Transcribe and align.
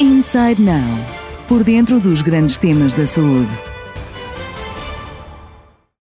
Inside 0.00 0.62
Now. 0.62 0.86
Por 1.48 1.64
dentro 1.64 1.98
dos 1.98 2.22
grandes 2.22 2.56
temas 2.56 2.94
da 2.94 3.04
saúde. 3.04 3.50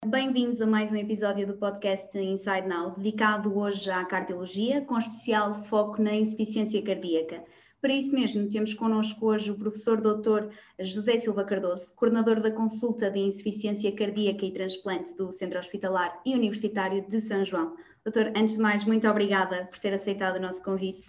Bem-vindos 0.06 0.62
a 0.62 0.68
mais 0.68 0.92
um 0.92 0.98
episódio 0.98 1.48
do 1.48 1.56
podcast 1.56 2.16
Inside 2.16 2.68
Now, 2.68 2.92
dedicado 2.92 3.58
hoje 3.58 3.90
à 3.90 4.06
cardiologia, 4.06 4.82
com 4.82 5.00
especial 5.00 5.64
foco 5.64 6.00
na 6.00 6.14
insuficiência 6.14 6.80
cardíaca. 6.84 7.44
Para 7.82 7.92
isso 7.92 8.14
mesmo, 8.14 8.48
temos 8.48 8.76
connosco 8.76 9.26
hoje 9.26 9.50
o 9.50 9.58
professor 9.58 10.00
Dr. 10.00 10.54
José 10.80 11.18
Silva 11.18 11.44
Cardoso, 11.44 11.96
coordenador 11.96 12.40
da 12.40 12.52
consulta 12.52 13.10
de 13.10 13.18
insuficiência 13.18 13.92
cardíaca 13.96 14.46
e 14.46 14.54
transplante 14.54 15.12
do 15.16 15.32
Centro 15.32 15.58
Hospitalar 15.58 16.22
e 16.24 16.36
Universitário 16.36 17.04
de 17.10 17.20
São 17.20 17.44
João. 17.44 17.76
Doutor, 18.06 18.32
antes 18.36 18.58
de 18.58 18.62
mais, 18.62 18.86
muito 18.86 19.08
obrigada 19.08 19.66
por 19.66 19.80
ter 19.80 19.92
aceitado 19.92 20.36
o 20.36 20.42
nosso 20.42 20.64
convite. 20.64 21.08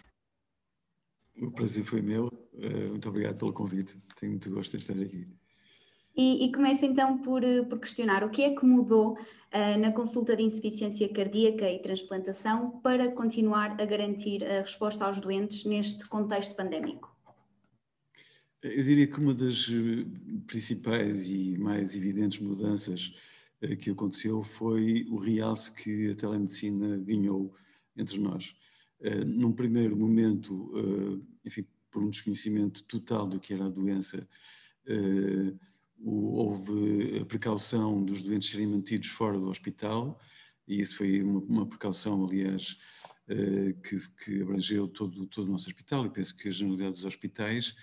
O 1.36 1.50
prazer 1.50 1.84
foi 1.84 2.00
meu. 2.00 2.47
Eh, 2.61 2.88
muito 2.88 3.09
obrigado 3.09 3.38
pelo 3.38 3.52
convite. 3.52 3.96
Tenho 4.18 4.32
muito 4.32 4.50
gosto 4.50 4.76
de 4.76 4.82
estar 4.82 5.00
aqui. 5.00 5.26
E, 6.17 6.46
e 6.46 6.53
começo 6.53 6.84
então 6.84 7.18
por, 7.18 7.44
eh, 7.44 7.62
por, 7.62 7.79
questionar 7.79 8.25
o 8.25 8.31
que 8.31 8.43
é 8.43 8.54
que 8.54 8.67
mudou 8.67 9.12
uh, 9.12 9.79
na 9.79 9.93
consulta 9.93 10.36
de 10.36 10.43
insuficiência 10.43 11.08
cardíaca 11.08 11.71
e 11.71 11.81
transplantação 11.81 12.81
para 12.81 13.12
continuar 13.12 13.81
a 13.81 13.84
garantir 13.84 14.44
a 14.44 14.62
resposta 14.62 15.04
aos 15.04 15.21
doentes 15.21 15.64
neste 15.64 16.04
contexto 16.08 16.57
pandémico? 16.57 17.17
Eu 18.61 18.82
diria 18.82 19.06
que 19.06 19.20
uma 19.20 19.32
das 19.32 19.70
principais 20.48 21.29
e 21.29 21.56
mais 21.56 21.95
evidentes 21.95 22.40
mudanças 22.40 23.14
uh, 23.62 23.76
que 23.76 23.90
aconteceu 23.90 24.43
foi 24.43 25.06
o 25.09 25.17
realce 25.18 25.72
que 25.72 26.11
a 26.11 26.17
telemedicina 26.17 26.96
ganhou 26.96 27.54
entre 27.96 28.18
nós. 28.18 28.56
Uh, 29.00 29.25
num 29.25 29.53
primeiro 29.53 29.96
momento, 29.96 30.72
enfim, 31.45 31.64
por 31.98 32.05
um 32.05 32.11
desconhecimento 32.11 32.84
total 32.84 33.27
do 33.27 33.41
que 33.41 33.52
era 33.52 33.66
a 33.66 33.69
doença, 33.69 34.25
houve 36.00 37.19
a 37.20 37.25
precaução 37.25 38.05
dos 38.05 38.23
doentes 38.23 38.50
serem 38.50 38.69
mantidos 38.69 39.09
fora 39.09 39.36
do 39.36 39.48
hospital, 39.48 40.20
e 40.69 40.81
isso 40.81 40.97
foi 40.97 41.20
uma, 41.23 41.41
uma 41.41 41.67
precaução, 41.67 42.25
aliás, 42.25 42.78
uh, 43.28 43.75
que, 43.83 44.00
que, 44.25 44.42
abrangeu 44.42 44.86
todo, 44.86 45.27
todo 45.27 45.48
o 45.48 45.50
nosso 45.50 45.67
hospital, 45.67 46.06
e 46.06 46.11
penso 46.11 46.36
que 46.36 46.48
a 46.48 46.53
generalidade 46.53 46.92
dos 46.92 47.05
hospitais. 47.05 47.75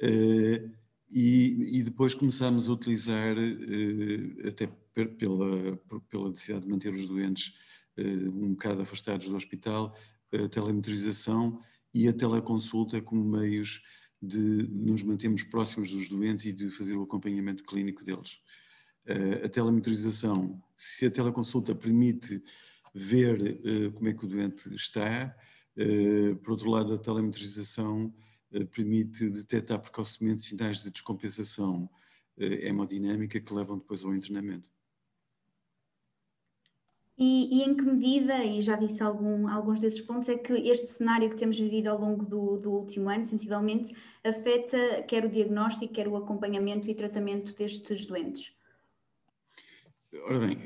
Uh, 0.00 0.72
e, 1.10 1.78
e, 1.78 1.82
depois 1.82 2.14
começámos 2.14 2.70
a 2.70 2.72
utilizar, 2.72 3.36
uh, 3.36 4.48
até 4.48 4.66
pela, 5.18 5.76
pela 6.08 6.30
necessidade 6.30 6.64
de 6.64 6.70
manter 6.70 6.94
os 6.94 7.06
doentes 7.06 7.54
um 7.94 8.52
bocado 8.52 8.80
afastados 8.80 9.28
do 9.28 9.36
hospital, 9.36 9.94
a 10.32 10.48
telemetrização 10.48 11.62
e 11.94 12.08
a 12.08 12.12
teleconsulta 12.12 13.00
como 13.00 13.24
meios 13.24 13.82
de 14.22 14.68
nos 14.68 15.02
mantermos 15.02 15.42
próximos 15.42 15.90
dos 15.90 16.08
doentes 16.08 16.44
e 16.46 16.52
de 16.52 16.70
fazer 16.70 16.94
o 16.94 17.02
acompanhamento 17.02 17.64
clínico 17.64 18.04
deles. 18.04 18.40
Uh, 19.04 19.44
a 19.44 19.48
telemetrização, 19.48 20.62
se 20.76 21.06
a 21.06 21.10
teleconsulta 21.10 21.74
permite 21.74 22.40
ver 22.94 23.60
uh, 23.64 23.92
como 23.92 24.08
é 24.08 24.12
que 24.12 24.24
o 24.24 24.28
doente 24.28 24.72
está, 24.74 25.34
uh, 25.76 26.36
por 26.36 26.52
outro 26.52 26.70
lado, 26.70 26.94
a 26.94 26.98
telemetrização 26.98 28.14
permite 28.70 29.30
detectar 29.30 29.80
precocemente 29.80 30.42
sinais 30.42 30.82
de 30.82 30.90
descompensação 30.90 31.88
hemodinâmica 32.36 33.40
que 33.40 33.54
levam 33.54 33.78
depois 33.78 34.04
ao 34.04 34.14
internamento. 34.14 34.68
E, 37.18 37.58
e, 37.58 37.62
em 37.62 37.76
que 37.76 37.82
medida, 37.82 38.42
e 38.42 38.62
já 38.62 38.74
disse 38.74 39.02
algum, 39.02 39.46
alguns 39.46 39.78
desses 39.78 40.00
pontos, 40.00 40.28
é 40.28 40.36
que 40.36 40.52
este 40.54 40.86
cenário 40.86 41.28
que 41.28 41.36
temos 41.36 41.58
vivido 41.58 41.88
ao 41.88 42.00
longo 42.00 42.24
do, 42.24 42.56
do, 42.56 42.72
último 42.72 43.10
ano, 43.10 43.26
sensivelmente, 43.26 43.94
afeta 44.24 45.02
quer 45.02 45.24
o 45.24 45.28
diagnóstico, 45.28 45.92
quer 45.92 46.08
o 46.08 46.16
acompanhamento 46.16 46.88
e 46.88 46.94
tratamento 46.94 47.54
destes 47.54 48.06
doentes? 48.06 48.52
Ora 50.24 50.46
bem, 50.46 50.58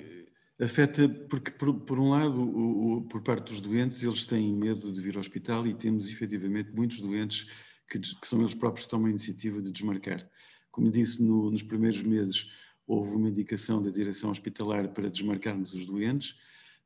afeta 0.60 1.08
porque, 1.28 1.50
por, 1.50 1.74
por 1.80 1.98
um 1.98 2.10
lado, 2.10 2.40
o, 2.40 2.98
o, 2.98 3.02
por 3.02 3.22
parte 3.22 3.50
dos 3.50 3.60
doentes, 3.60 4.02
eles 4.04 4.24
têm 4.24 4.54
medo 4.54 4.92
de 4.92 5.02
vir 5.02 5.16
ao 5.16 5.20
hospital 5.20 5.66
e 5.66 5.74
temos 5.74 6.08
efetivamente 6.08 6.70
muitos 6.70 7.00
doentes 7.00 7.48
que, 7.88 7.98
que 7.98 8.26
são 8.26 8.40
eles 8.40 8.54
próprios 8.54 8.86
que 8.86 8.90
tomam 8.90 9.08
a 9.08 9.10
iniciativa 9.10 9.60
de 9.60 9.72
desmarcar. 9.72 10.28
Como 10.70 10.90
disse, 10.90 11.22
no, 11.22 11.50
nos 11.50 11.62
primeiros 11.62 12.02
meses 12.02 12.50
houve 12.86 13.14
uma 13.14 13.28
indicação 13.28 13.82
da 13.82 13.90
direção 13.90 14.30
hospitalar 14.30 14.88
para 14.92 15.10
desmarcarmos 15.10 15.72
os 15.74 15.86
doentes. 15.86 16.36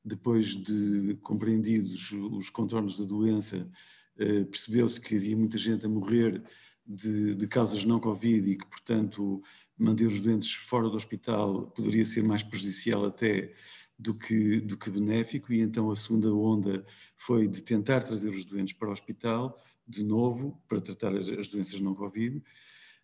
Depois 0.04 0.56
de 0.56 1.18
compreendidos 1.22 2.10
os 2.12 2.48
contornos 2.48 2.98
da 2.98 3.04
doença, 3.04 3.70
eh, 4.18 4.44
percebeu-se 4.44 5.00
que 5.00 5.16
havia 5.16 5.36
muita 5.36 5.58
gente 5.58 5.84
a 5.84 5.88
morrer 5.88 6.42
de, 6.86 7.34
de, 7.34 7.46
causas 7.46 7.84
não 7.84 8.00
Covid 8.00 8.50
e 8.50 8.56
que, 8.56 8.66
portanto, 8.66 9.42
manter 9.76 10.06
os 10.06 10.20
doentes 10.20 10.52
fora 10.52 10.88
do 10.88 10.96
hospital 10.96 11.66
poderia 11.68 12.04
ser 12.04 12.24
mais 12.24 12.42
prejudicial 12.42 13.04
até 13.04 13.52
do 13.98 14.14
que, 14.14 14.60
do 14.60 14.78
que 14.78 14.90
benéfico, 14.90 15.52
e 15.52 15.60
então 15.60 15.90
a 15.90 15.96
segunda 15.96 16.34
onda 16.34 16.84
foi 17.16 17.46
de 17.46 17.62
tentar 17.62 18.02
trazer 18.02 18.30
os 18.30 18.46
doentes 18.46 18.72
para 18.72 18.88
o 18.88 18.92
hospital, 18.92 19.58
de 19.86 20.02
novo, 20.02 20.58
para 20.66 20.80
tratar 20.80 21.14
as, 21.14 21.28
as 21.28 21.48
doenças 21.48 21.80
não 21.80 21.94
Covid. 21.94 22.42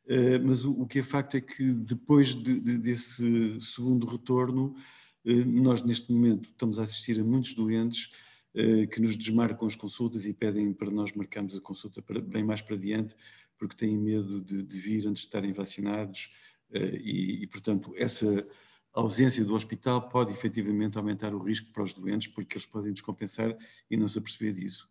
Eh, 0.07 0.39
mas 0.39 0.65
o, 0.65 0.73
o, 0.73 0.87
que 0.87 1.01
é 1.01 1.03
facto 1.03 1.37
é 1.37 1.41
que 1.41 1.65
depois 1.73 2.35
de, 2.35 2.61
de, 2.61 2.79
desse 2.79 3.61
segundo 3.61 4.07
retorno, 4.07 4.77
eh, 5.25 5.45
nós 5.45 5.83
neste 5.83 6.13
momento 6.13 6.51
estamos 6.51 6.79
a 6.79 6.85
assistir 6.85 7.21
a 7.21 7.25
muitos 7.25 7.55
doentes 7.55 8.11
eh, 8.55 8.87
que 8.87 9.01
nos 9.01 9.17
desmarcam 9.17 9.67
as 9.67 9.75
consultas 9.75 10.25
e 10.27 10.33
pedem 10.33 10.73
para 10.73 10.91
nós 10.91 11.13
marcarmos 11.13 11.57
a 11.57 11.61
consulta 11.61 12.01
para, 12.01 12.21
bem 12.21 12.45
mais 12.45 12.61
para 12.63 12.77
diante, 12.77 13.17
porque 13.59 13.77
têm 13.77 13.97
medo 13.99 14.41
de, 14.41 14.63
de 14.63 14.79
vir 14.79 15.09
antes 15.09 15.23
de 15.23 15.27
estarem 15.29 15.53
vacinados 15.53 16.31
e, 16.73 17.45
e, 17.45 17.47
portanto, 17.47 17.95
essa 17.97 18.47
ausência 18.93 19.45
do 19.45 19.55
hospital 19.55 20.09
pode 20.09 20.33
efetivamente 20.33 20.99
aumentar 20.99 21.33
o 21.33 21.39
risco 21.39 21.73
para 21.73 21.85
os 21.85 21.95
doentes, 21.95 22.27
porque 22.29 22.57
eles 22.57 22.67
podem 22.67 22.93
descompensar 22.93 23.57
e 23.89 23.97
não 23.97 24.09
se 24.09 24.19
aperceber 24.19 24.53
disso. 24.53 24.91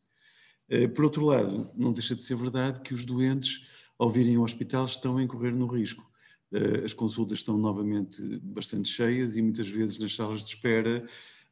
Por 0.96 1.04
outro 1.04 1.26
lado, 1.26 1.70
não 1.76 1.92
deixa 1.92 2.16
de 2.16 2.24
ser 2.24 2.38
verdade 2.38 2.80
que 2.80 2.94
os 2.94 3.04
doentes 3.04 3.68
ao 3.98 4.10
virem 4.10 4.36
ao 4.36 4.44
hospital 4.44 4.86
estão 4.86 5.18
a 5.18 5.24
incorrer 5.24 5.56
no 5.56 5.68
risco. 5.68 6.10
Eh, 6.52 6.86
as 6.86 6.94
consultas 6.94 7.40
estão 7.40 7.58
novamente 7.58 8.22
bastante 8.40 8.90
cheias 8.90 9.36
e 9.36 9.42
muitas 9.42 9.68
vezes 9.68 9.98
nas 9.98 10.16
salas 10.16 10.44
de 10.44 10.50
espera 10.50 11.06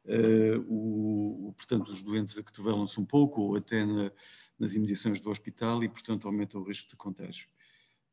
Uh, 0.06 0.60
o, 0.68 1.54
portanto, 1.54 1.90
os 1.90 2.02
doentes 2.02 2.38
acotovelam-se 2.38 3.00
um 3.00 3.06
pouco 3.06 3.42
ou 3.42 3.56
até 3.56 3.86
na, 3.86 4.12
nas 4.60 4.76
imediações 4.76 5.20
do 5.22 5.30
hospital 5.30 5.82
e, 5.84 5.88
portanto, 5.88 6.28
aumenta 6.28 6.60
o 6.60 6.64
risco 6.64 6.90
de 6.90 6.98
contágio. 6.98 7.48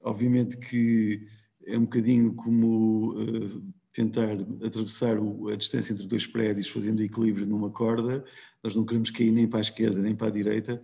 Obviamente 0.01 0.57
que 0.57 1.27
é 1.67 1.77
um 1.77 1.83
bocadinho 1.83 2.35
como 2.35 3.13
uh, 3.21 3.73
tentar 3.93 4.37
atravessar 4.65 5.19
o, 5.19 5.49
a 5.49 5.57
distância 5.57 5.93
entre 5.93 6.07
dois 6.07 6.27
prédios 6.27 6.69
fazendo 6.69 7.03
equilíbrio 7.03 7.45
numa 7.45 7.71
corda, 7.71 8.25
nós 8.63 8.77
não 8.77 8.85
queremos 8.85 9.11
cair 9.11 9.33
nem 9.33 9.49
para 9.49 9.59
a 9.59 9.63
esquerda 9.63 10.01
nem 10.01 10.15
para 10.15 10.29
a 10.29 10.31
direita, 10.31 10.81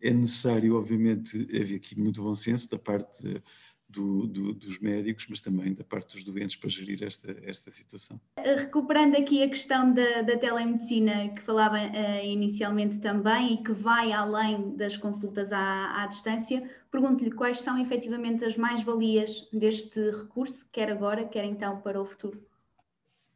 é 0.00 0.12
necessário, 0.12 0.76
obviamente, 0.76 1.36
haver 1.54 1.76
aqui 1.76 1.98
muito 1.98 2.22
bom 2.22 2.34
senso 2.34 2.70
da 2.70 2.78
parte 2.78 3.22
de, 3.22 3.42
do, 3.88 4.26
do, 4.26 4.52
dos 4.52 4.78
médicos, 4.78 5.26
mas 5.28 5.40
também 5.40 5.74
da 5.74 5.84
parte 5.84 6.14
dos 6.14 6.24
doentes 6.24 6.56
para 6.56 6.68
gerir 6.68 7.02
esta, 7.02 7.36
esta 7.42 7.70
situação. 7.70 8.20
Recuperando 8.38 9.16
aqui 9.16 9.42
a 9.42 9.48
questão 9.48 9.92
da, 9.92 10.22
da 10.22 10.36
telemedicina 10.36 11.28
que 11.30 11.40
falava 11.42 11.78
uh, 11.78 12.24
inicialmente 12.24 12.98
também 12.98 13.54
e 13.54 13.62
que 13.62 13.72
vai 13.72 14.12
além 14.12 14.76
das 14.76 14.96
consultas 14.96 15.52
à, 15.52 16.02
à 16.02 16.06
distância, 16.06 16.68
pergunto-lhe 16.90 17.30
quais 17.30 17.60
são 17.60 17.78
efetivamente 17.78 18.44
as 18.44 18.56
mais-valias 18.56 19.48
deste 19.52 20.10
recurso, 20.10 20.68
quer 20.72 20.90
agora, 20.90 21.26
quer 21.26 21.44
então 21.44 21.80
para 21.80 22.00
o 22.00 22.04
futuro. 22.04 22.42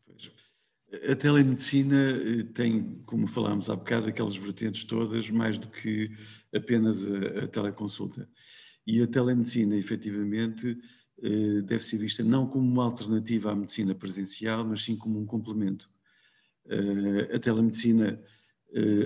Pois. 0.04 0.50
A 1.08 1.14
telemedicina 1.14 1.94
eh, 1.94 2.42
tem, 2.52 3.00
como 3.06 3.24
falámos 3.24 3.70
há 3.70 3.76
bocado, 3.76 4.08
aquelas 4.08 4.36
vertentes 4.36 4.82
todas, 4.82 5.30
mais 5.30 5.56
do 5.56 5.68
que 5.68 6.10
apenas 6.54 7.06
a, 7.06 7.44
a 7.44 7.48
teleconsulta. 7.48 8.28
E 8.86 9.02
a 9.02 9.06
telemedicina, 9.06 9.76
efetivamente, 9.76 10.78
eh, 11.22 11.62
deve 11.62 11.84
ser 11.84 11.98
vista 11.98 12.24
não 12.24 12.46
como 12.46 12.66
uma 12.66 12.84
alternativa 12.84 13.52
à 13.52 13.54
medicina 13.54 13.94
presencial, 13.94 14.64
mas 14.64 14.82
sim 14.82 14.96
como 14.96 15.18
um 15.18 15.26
complemento. 15.26 15.90
Eh, 16.66 17.36
a 17.36 17.38
telemedicina 17.38 18.22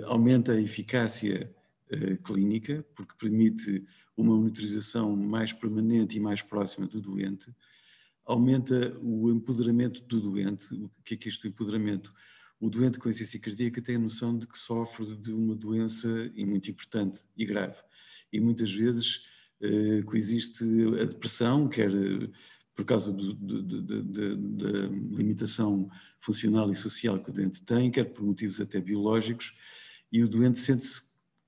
aumenta 0.05 0.53
a 0.53 0.61
eficácia 0.61 1.51
clínica, 2.23 2.85
porque 2.95 3.15
permite 3.19 3.83
uma 4.15 4.37
monitorização 4.37 5.17
mais 5.17 5.55
permanente 5.55 6.19
e 6.19 6.21
mais 6.21 6.43
próxima 6.43 6.87
do 6.87 7.01
doente, 7.01 7.51
aumenta 8.25 8.97
o 9.01 9.31
empoderamento 9.31 10.03
do 10.05 10.21
doente. 10.21 10.75
O 10.75 10.91
que 11.05 11.15
é 11.15 11.17
que 11.17 11.29
este 11.29 11.49
empoderamento? 11.49 12.13
O 12.61 12.71
doente 12.71 12.99
com 12.99 13.09
insuficiência 13.09 13.41
cardíaca 13.41 13.83
tem 13.83 13.97
a 13.97 13.99
noção 13.99 14.39
de 14.39 14.47
que 14.47 14.59
sofre 14.59 15.17
de 15.17 15.33
uma 15.33 15.55
doença 15.55 16.31
e 16.35 16.45
muito 16.45 16.71
importante 16.71 17.23
e 17.37 17.45
grave. 17.45 17.77
E 18.33 18.41
muitas 18.41 18.71
vezes 18.71 19.23
eh, 19.61 20.03
coexiste 20.03 20.65
a 21.01 21.05
depressão, 21.05 21.69
quer 21.69 21.91
eh, 21.91 22.31
por 22.75 22.85
causa 22.85 23.13
da 23.13 23.23
limitação 25.17 25.89
funcional 26.21 26.71
e 26.71 26.75
social 26.75 27.23
que 27.23 27.31
o 27.31 27.33
doente 27.33 27.63
tem, 27.63 27.91
quer 27.91 28.05
por 28.05 28.25
motivos 28.25 28.61
até 28.61 28.81
biológicos, 28.81 29.55
e 30.11 30.23
o 30.23 30.29
doente 30.29 30.59
sente-se 30.59 31.03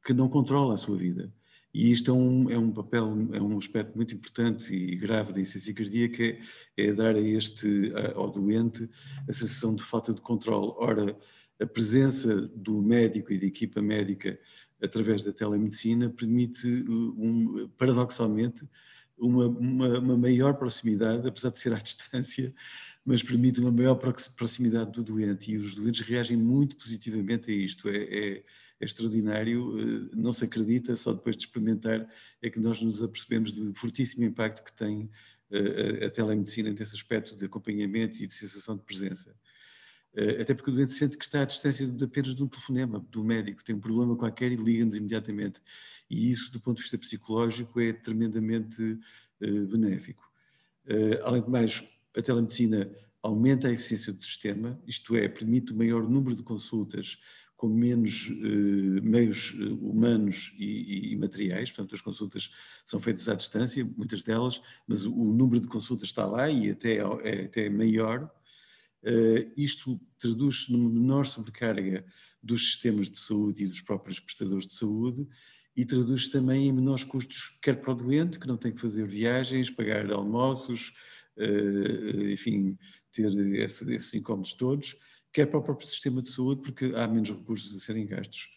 que 0.04 0.12
não 0.12 0.28
controla 0.28 0.74
a 0.74 0.76
sua 0.76 0.96
vida. 0.96 1.32
E 1.76 1.92
isto 1.92 2.10
é 2.10 2.14
um, 2.14 2.50
é 2.50 2.58
um 2.58 2.72
papel, 2.72 3.06
é 3.34 3.40
um 3.40 3.58
aspecto 3.58 3.94
muito 3.94 4.14
importante 4.14 4.74
e 4.74 4.96
grave 4.96 5.34
da 5.34 5.42
insuficiência 5.42 5.74
cardíaca, 5.74 6.38
é, 6.74 6.90
dar 6.90 7.14
a 7.14 7.20
este, 7.20 7.92
ao 8.14 8.30
doente 8.30 8.88
a 9.28 9.32
sensação 9.34 9.74
de 9.74 9.82
falta 9.82 10.14
de 10.14 10.22
controle. 10.22 10.72
Ora, 10.78 11.14
a 11.60 11.66
presença 11.66 12.48
do 12.48 12.80
médico 12.80 13.30
e 13.30 13.38
da 13.38 13.44
equipa 13.44 13.82
médica 13.82 14.38
através 14.82 15.22
da 15.22 15.34
telemedicina 15.34 16.08
permite, 16.08 16.66
um, 16.88 17.68
paradoxalmente, 17.76 18.66
uma, 19.18 19.46
uma, 19.46 19.98
uma, 19.98 20.16
maior 20.16 20.54
proximidade, 20.54 21.28
apesar 21.28 21.50
de 21.50 21.58
ser 21.58 21.74
à 21.74 21.76
distância, 21.78 22.54
mas 23.06 23.22
permite 23.22 23.60
uma 23.60 23.70
maior 23.70 23.94
proximidade 23.94 24.90
do 24.90 25.04
doente 25.04 25.52
e 25.52 25.56
os 25.56 25.76
doentes 25.76 26.00
reagem 26.00 26.36
muito 26.36 26.76
positivamente 26.76 27.52
a 27.52 27.54
isto. 27.54 27.88
É, 27.88 27.96
é, 27.96 28.44
é 28.80 28.84
extraordinário, 28.84 29.74
eh, 29.78 30.10
não 30.14 30.32
se 30.32 30.44
acredita, 30.44 30.96
só 30.96 31.12
depois 31.12 31.36
de 31.36 31.44
experimentar 31.44 32.06
é 32.42 32.50
que 32.50 32.58
nós 32.58 32.80
nos 32.82 33.02
apercebemos 33.02 33.52
do 33.52 33.72
fortíssimo 33.74 34.24
impacto 34.24 34.62
que 34.62 34.72
tem 34.72 35.08
eh, 35.50 36.04
a, 36.04 36.06
a 36.08 36.10
telemedicina 36.10 36.70
nesse 36.70 36.96
aspecto 36.96 37.36
de 37.36 37.46
acompanhamento 37.46 38.22
e 38.22 38.26
de 38.26 38.34
sensação 38.34 38.76
de 38.76 38.82
presença. 38.82 39.34
Eh, 40.14 40.42
até 40.42 40.52
porque 40.52 40.70
o 40.70 40.74
doente 40.74 40.92
sente 40.92 41.16
que 41.16 41.24
está 41.24 41.42
à 41.42 41.44
distância 41.44 41.86
de 41.86 42.04
apenas 42.04 42.34
de 42.34 42.42
um 42.42 42.48
telefonema 42.48 42.98
do 43.08 43.24
médico, 43.24 43.64
tem 43.64 43.74
um 43.74 43.80
problema 43.80 44.16
qualquer 44.16 44.50
e 44.50 44.56
liga-nos 44.56 44.96
imediatamente. 44.96 45.62
E 46.10 46.30
isso, 46.30 46.52
do 46.52 46.60
ponto 46.60 46.78
de 46.78 46.82
vista 46.82 46.98
psicológico, 46.98 47.80
é 47.80 47.92
tremendamente 47.92 48.98
benéfico. 49.68 50.30
Além 51.24 51.42
de 51.42 51.50
mais, 51.50 51.84
a 52.16 52.22
telemedicina 52.22 52.90
aumenta 53.22 53.68
a 53.68 53.72
eficiência 53.72 54.12
do 54.12 54.24
sistema, 54.24 54.80
isto 54.86 55.16
é, 55.16 55.28
permite 55.28 55.72
o 55.72 55.76
maior 55.76 56.08
número 56.08 56.34
de 56.34 56.42
consultas 56.42 57.18
com 57.56 57.68
menos 57.68 58.30
eh, 58.30 59.00
meios 59.00 59.54
eh, 59.58 59.64
humanos 59.80 60.52
e, 60.58 61.12
e, 61.12 61.16
materiais, 61.16 61.72
portanto 61.72 61.94
as 61.94 62.02
consultas 62.02 62.50
são 62.84 63.00
feitas 63.00 63.28
à 63.28 63.34
distância, 63.34 63.84
muitas 63.96 64.22
delas, 64.22 64.60
mas 64.86 65.06
o, 65.06 65.12
o 65.14 65.32
número 65.32 65.60
de 65.60 65.66
consultas 65.66 66.08
está 66.08 66.26
lá 66.26 66.50
e 66.50 66.70
até 66.70 66.98
é 67.24 67.44
até 67.44 67.70
maior. 67.70 68.30
Uh, 69.02 69.52
isto 69.56 70.00
traduz-se 70.18 70.72
numa 70.72 70.90
menor 70.90 71.24
sobrecarga 71.26 72.04
dos 72.42 72.72
sistemas 72.72 73.08
de 73.08 73.18
saúde 73.18 73.64
e 73.64 73.68
dos 73.68 73.80
próprios 73.80 74.18
prestadores 74.18 74.66
de 74.66 74.72
saúde 74.72 75.28
e 75.76 75.84
traduz-se 75.84 76.30
também 76.30 76.66
em 76.66 76.72
menores 76.72 77.04
custos, 77.04 77.56
quer 77.62 77.80
para 77.80 77.92
o 77.92 77.94
doente, 77.94 78.38
que 78.38 78.48
não 78.48 78.56
tem 78.56 78.72
que 78.72 78.80
fazer 78.80 79.06
viagens, 79.06 79.70
pagar 79.70 80.10
almoços, 80.10 80.92
enfim, 82.32 82.78
ter 83.12 83.26
esse, 83.56 83.92
esses 83.94 84.14
incómodos 84.14 84.54
todos, 84.54 84.96
quer 85.32 85.46
para 85.46 85.58
o 85.58 85.62
próprio 85.62 85.88
sistema 85.88 86.22
de 86.22 86.30
saúde, 86.30 86.62
porque 86.62 86.86
há 86.94 87.06
menos 87.06 87.30
recursos 87.30 87.74
a 87.76 87.80
serem 87.80 88.06
gastos. 88.06 88.48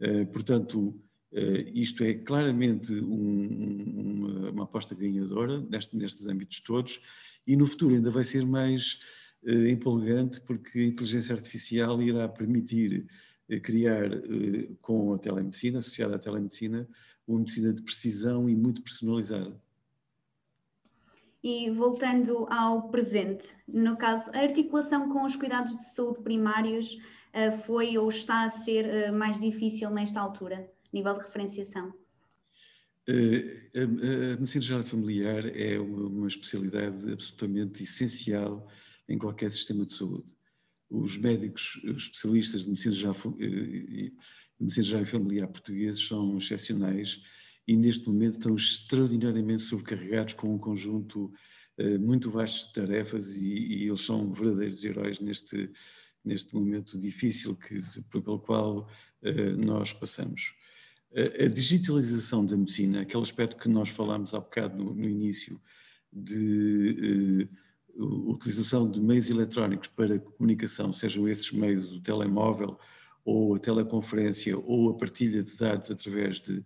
Eh, 0.00 0.24
portanto, 0.26 1.00
eh, 1.32 1.70
isto 1.74 2.04
é 2.04 2.14
claramente 2.14 2.92
um, 2.92 4.24
uma, 4.26 4.50
uma, 4.50 4.64
aposta 4.64 4.94
ganhadora 4.94 5.60
neste, 5.60 5.96
nestes 5.96 6.26
âmbitos 6.26 6.60
todos 6.60 7.00
e 7.46 7.56
no 7.56 7.66
futuro 7.66 7.94
ainda 7.94 8.10
vai 8.10 8.24
ser 8.24 8.46
mais 8.46 9.00
empolgante 9.70 10.40
porque 10.40 10.80
a 10.80 10.84
inteligência 10.84 11.32
artificial 11.32 12.02
irá 12.02 12.28
permitir 12.28 13.06
criar, 13.62 14.10
com 14.80 15.14
a 15.14 15.18
telemedicina, 15.18 15.78
associada 15.78 16.16
à 16.16 16.18
telemedicina, 16.18 16.88
uma 17.26 17.38
medicina 17.38 17.72
de 17.72 17.80
precisão 17.82 18.50
e 18.50 18.56
muito 18.56 18.82
personalizada. 18.82 19.56
E 21.42 21.70
voltando 21.70 22.46
ao 22.50 22.88
presente, 22.90 23.48
no 23.66 23.96
caso, 23.96 24.30
a 24.32 24.40
articulação 24.40 25.08
com 25.08 25.24
os 25.24 25.36
cuidados 25.36 25.76
de 25.76 25.84
saúde 25.94 26.22
primários 26.22 26.94
uh, 26.94 27.56
foi 27.64 27.96
ou 27.96 28.08
está 28.08 28.44
a 28.44 28.50
ser 28.50 29.10
uh, 29.10 29.12
mais 29.14 29.38
difícil 29.38 29.88
nesta 29.90 30.20
altura, 30.20 30.68
nível 30.92 31.16
de 31.16 31.24
referenciação? 31.24 31.94
Uh, 33.08 33.78
a, 33.80 34.36
medicina 34.36 34.62
geral 34.62 34.82
familiar 34.82 35.46
é 35.56 35.78
uma, 35.78 36.26
especialidade 36.26 37.12
absolutamente 37.12 37.84
essencial 37.84 38.68
em 39.08 39.16
qualquer 39.16 39.50
sistema 39.52 39.86
de 39.86 39.94
saúde. 39.94 40.36
Os 40.90 41.16
médicos 41.18 41.80
os 41.84 42.02
especialistas 42.04 42.62
de 42.62 42.70
medicina 42.70 42.94
geral, 42.94 43.16
medicina 44.58 44.86
geral 44.86 45.04
familiar 45.04 45.46
portugueses 45.48 46.04
são 46.06 46.36
excepcionais 46.36 47.22
e 47.68 47.76
neste 47.76 48.08
momento 48.08 48.38
estão 48.38 48.56
extraordinariamente 48.56 49.60
sobrecarregados 49.60 50.32
com 50.32 50.54
um 50.54 50.58
conjunto 50.58 51.30
uh, 51.78 52.00
muito 52.00 52.30
vasto 52.30 52.68
de 52.68 52.72
tarefas 52.72 53.36
e, 53.36 53.44
e, 53.44 53.88
eles 53.88 54.00
são 54.00 54.32
verdadeiros 54.32 54.82
heróis 54.82 55.20
neste, 55.20 55.70
neste 56.24 56.54
momento 56.54 56.96
difícil 56.96 57.54
que, 57.54 57.78
pelo 58.10 58.40
qual 58.40 58.88
uh, 59.22 59.56
nós 59.58 59.92
passamos. 59.92 60.54
A 61.42 61.48
digitalização 61.48 62.44
da 62.44 62.54
medicina, 62.54 63.00
aquele 63.00 63.22
aspecto 63.22 63.56
que 63.56 63.70
nós 63.70 63.88
falámos 63.88 64.34
há 64.34 64.40
bocado 64.40 64.76
no, 64.76 64.94
no 64.94 65.08
início, 65.08 65.58
de 66.12 67.48
utilização 67.96 68.90
de 68.90 69.00
meios 69.00 69.30
eletrónicos 69.30 69.88
para 69.88 70.18
comunicação, 70.18 70.92
sejam 70.92 71.26
esses 71.26 71.50
meios 71.50 71.88
do 71.88 72.00
telemóvel 72.00 72.78
ou 73.24 73.54
a 73.54 73.58
teleconferência 73.58 74.56
ou 74.58 74.90
a 74.90 74.96
partilha 74.96 75.42
de 75.42 75.56
dados 75.56 75.90
através 75.90 76.40
de 76.40 76.64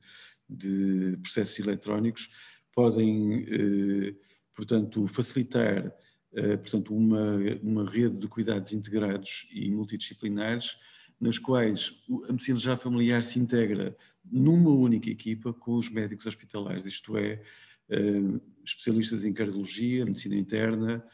de 0.53 1.17
processos 1.23 1.59
eletrónicos 1.59 2.31
podem, 2.75 3.45
eh, 3.49 4.15
portanto, 4.55 5.07
facilitar 5.07 5.93
eh, 6.35 6.57
portanto, 6.57 6.95
uma, 6.95 7.37
uma 7.63 7.89
rede 7.89 8.21
de 8.21 8.27
cuidados 8.27 8.73
integrados 8.73 9.47
e 9.53 9.71
multidisciplinares, 9.71 10.77
nas 11.21 11.39
quais 11.39 11.93
a 12.29 12.33
medicina 12.33 12.59
já 12.59 12.77
familiar 12.77 13.23
se 13.23 13.39
integra 13.39 13.97
numa 14.25 14.71
única 14.71 15.11
equipa 15.11 15.53
com 15.53 15.77
os 15.77 15.91
médicos 15.91 16.27
hospitalares, 16.27 16.87
isto 16.87 17.17
é, 17.17 17.43
eh, 17.91 18.41
especialistas 18.65 19.25
em 19.25 19.33
cardiologia, 19.33 20.05
medicina 20.05 20.37
interna, 20.37 21.05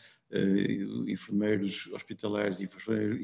enfermeiros 1.06 1.86
hospitalares 1.86 2.60
e 2.60 2.68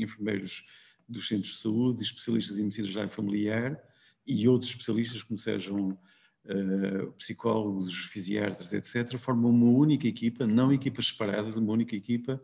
enfermeiros 0.03 0.65
dos 1.07 1.29
centros 1.29 1.57
de 1.57 1.61
saúde, 1.61 2.03
especialistas 2.03 2.59
em 2.59 2.63
medicina 2.63 3.09
familiar, 3.09 3.79
e 4.27 4.49
outros 4.49 4.71
especialistas, 4.71 5.23
como 5.23 5.39
sejam 5.39 5.91
uh, 5.91 7.13
psicólogos, 7.19 7.95
fisiatras, 8.07 8.73
etc., 8.73 9.19
formam 9.19 9.51
uma 9.51 9.71
única 9.71 10.09
equipa, 10.09 10.47
não 10.47 10.73
equipas 10.73 11.09
separadas, 11.09 11.57
uma 11.57 11.73
única 11.73 11.95
equipa 11.95 12.41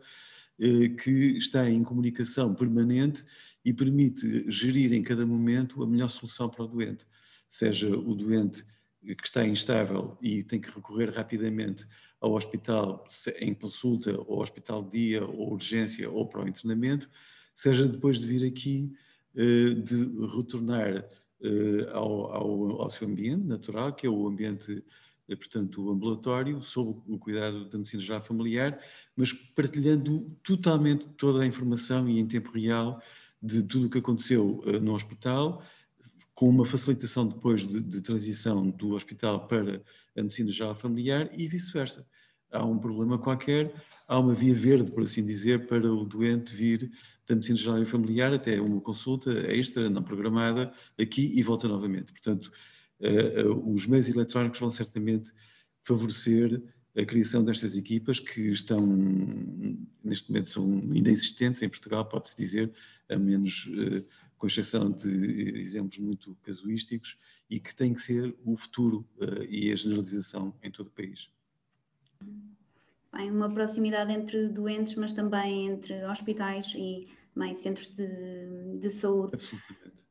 uh, 0.59 0.95
que 0.95 1.37
está 1.37 1.69
em 1.69 1.83
comunicação 1.83 2.53
permanente 2.53 3.25
e 3.63 3.73
permite 3.73 4.49
gerir 4.49 4.93
em 4.93 5.03
cada 5.03 5.25
momento 5.25 5.83
a 5.83 5.87
melhor 5.87 6.09
solução 6.09 6.49
para 6.49 6.63
o 6.63 6.67
doente. 6.67 7.05
Seja 7.47 7.89
o 7.89 8.15
doente 8.15 8.65
que 9.03 9.25
está 9.25 9.45
instável 9.45 10.17
e 10.21 10.43
tem 10.43 10.59
que 10.59 10.69
recorrer 10.69 11.09
rapidamente 11.09 11.87
ao 12.19 12.33
hospital 12.33 13.03
em 13.39 13.53
consulta, 13.53 14.15
ou 14.27 14.41
hospital 14.41 14.83
de 14.83 14.91
dia, 14.91 15.25
ou 15.25 15.53
urgência, 15.53 16.09
ou 16.09 16.27
para 16.27 16.43
o 16.43 16.47
internamento, 16.47 17.09
seja 17.53 17.87
depois 17.87 18.19
de 18.19 18.27
vir 18.27 18.47
aqui, 18.47 18.93
eh, 19.35 19.73
de 19.73 19.95
retornar 20.35 21.03
ao, 21.93 22.33
ao, 22.33 22.81
ao, 22.81 22.89
seu 22.89 23.07
ambiente 23.07 23.45
natural, 23.45 23.93
que 23.93 24.05
é 24.05 24.09
o 24.09 24.27
ambiente, 24.27 24.83
eh, 25.27 25.35
portanto, 25.35 25.89
ambulatório, 25.89 26.63
sob 26.63 27.01
o 27.07 27.17
cuidado 27.17 27.69
da 27.69 27.77
medicina 27.77 28.03
geral 28.03 28.21
familiar, 28.21 28.79
mas 29.15 29.33
partilhando 29.33 30.29
totalmente 30.43 31.07
toda 31.09 31.43
a 31.43 31.45
informação 31.45 32.07
e 32.07 32.19
em 32.19 32.27
tempo 32.27 32.51
real 32.51 33.01
de 33.41 33.63
tudo 33.63 33.87
o 33.87 33.89
que 33.89 33.97
aconteceu 33.97 34.61
eh, 34.65 34.79
no 34.79 34.93
hospital, 34.93 35.63
com 36.33 36.49
uma 36.49 36.65
facilitação 36.65 37.27
depois 37.27 37.67
de, 37.67 37.79
de 37.81 38.01
transição 38.01 38.69
do 38.69 38.95
hospital 38.95 39.47
para 39.47 39.81
a 40.17 40.21
medicina 40.21 40.51
geral 40.51 40.75
familiar 40.75 41.29
e 41.37 41.47
vice-versa. 41.47 42.05
Há 42.51 42.65
um 42.65 42.77
problema 42.77 43.17
qualquer, 43.17 43.73
há 44.07 44.19
uma 44.19 44.33
via 44.33 44.53
verde, 44.53 44.91
por 44.91 45.03
assim 45.03 45.23
dizer, 45.23 45.67
para 45.67 45.91
o 45.91 46.03
doente 46.05 46.53
vir 46.53 46.91
da 47.25 47.35
medicina 47.35 47.57
geral 47.57 47.81
e 47.81 47.85
familiar 47.85 48.33
até 48.33 48.59
uma 48.59 48.81
consulta 48.81 49.31
extra, 49.49 49.89
não 49.89 50.03
programada, 50.03 50.73
aqui 50.99 51.31
e 51.33 51.41
volta 51.41 51.67
novamente. 51.67 52.11
Portanto, 52.11 52.51
uh, 52.99 53.51
uh, 53.51 53.73
os 53.73 53.87
meios 53.87 54.09
eletrónicos 54.09 54.59
vão 54.59 54.69
certamente 54.69 55.31
favorecer 55.83 56.61
a 56.97 57.05
criação 57.05 57.41
destas 57.41 57.77
equipas 57.77 58.19
que 58.19 58.51
estão, 58.51 58.85
neste 60.03 60.29
momento, 60.29 60.49
são 60.49 60.65
ainda 60.93 61.09
existentes 61.09 61.61
em 61.61 61.69
Portugal, 61.69 62.03
pode-se 62.05 62.35
dizer, 62.35 62.69
a 63.09 63.17
menos, 63.17 63.67
uh, 63.67 64.05
com 64.37 64.47
exceção 64.47 64.91
de 64.91 65.57
exemplos 65.57 65.99
muito 65.99 66.35
casuísticos, 66.43 67.17
e 67.49 67.59
que 67.59 67.73
tem 67.73 67.93
que 67.93 68.01
ser 68.01 68.35
o 68.43 68.57
futuro 68.57 69.07
e 69.49 69.71
a 69.71 69.75
generalização 69.75 70.53
em 70.63 70.71
todo 70.71 70.87
o 70.87 70.91
país. 70.91 71.29
Bem, 73.13 73.29
uma 73.29 73.49
proximidade 73.49 74.11
entre 74.11 74.47
doentes, 74.47 74.95
mas 74.95 75.13
também 75.13 75.67
entre 75.67 76.05
hospitais 76.05 76.73
e 76.75 77.07
bem, 77.35 77.53
centros 77.53 77.87
de, 77.87 78.77
de 78.79 78.89
saúde. 78.89 79.31
Absolutamente. 79.33 80.01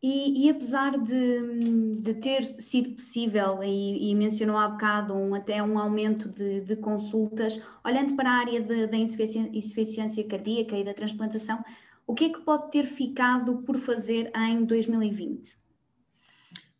E, 0.00 0.46
e, 0.46 0.50
apesar 0.50 0.96
de, 0.96 1.96
de, 2.00 2.14
ter 2.14 2.44
sido 2.60 2.94
possível, 2.94 3.64
e, 3.64 4.10
e, 4.10 4.14
mencionou 4.14 4.56
há 4.56 4.68
bocado 4.68 5.12
um, 5.12 5.34
até 5.34 5.60
um 5.60 5.76
aumento 5.76 6.28
de, 6.28 6.60
de, 6.60 6.76
consultas, 6.76 7.60
olhando 7.84 8.14
para 8.14 8.30
a 8.30 8.34
área 8.34 8.60
da 8.86 8.96
insuficiência, 8.96 9.50
insuficiência 9.52 10.28
cardíaca 10.28 10.78
e 10.78 10.84
da 10.84 10.94
transplantação, 10.94 11.64
o 12.06 12.14
que 12.14 12.26
é 12.26 12.28
que 12.28 12.40
pode 12.42 12.70
ter 12.70 12.86
ficado 12.86 13.58
por 13.62 13.76
fazer 13.80 14.30
em 14.36 14.64
2020? 14.64 15.58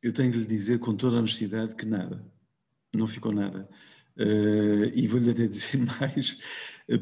Eu 0.00 0.12
tenho 0.12 0.30
de 0.30 0.38
lhe 0.38 0.46
dizer 0.46 0.78
com 0.78 0.94
toda 0.94 1.16
a 1.16 1.18
honestidade 1.18 1.74
que 1.74 1.84
nada, 1.84 2.24
não 2.94 3.06
ficou 3.08 3.32
nada. 3.32 3.68
Uh, 4.18 4.90
e 4.94 5.06
vou-lhe 5.06 5.30
até 5.30 5.46
dizer 5.48 5.78
mais, 5.78 6.38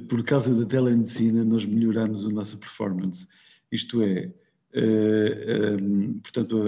por 0.09 0.23
causa 0.23 0.55
da 0.55 0.67
telemedicina 0.67 1.45
nós 1.45 1.65
melhoramos 1.65 2.27
a 2.27 2.29
nossa 2.29 2.57
performance. 2.59 3.27
Isto 3.73 4.03
é, 4.03 4.33
uh, 4.75 5.83
um, 5.83 6.19
portanto, 6.21 6.63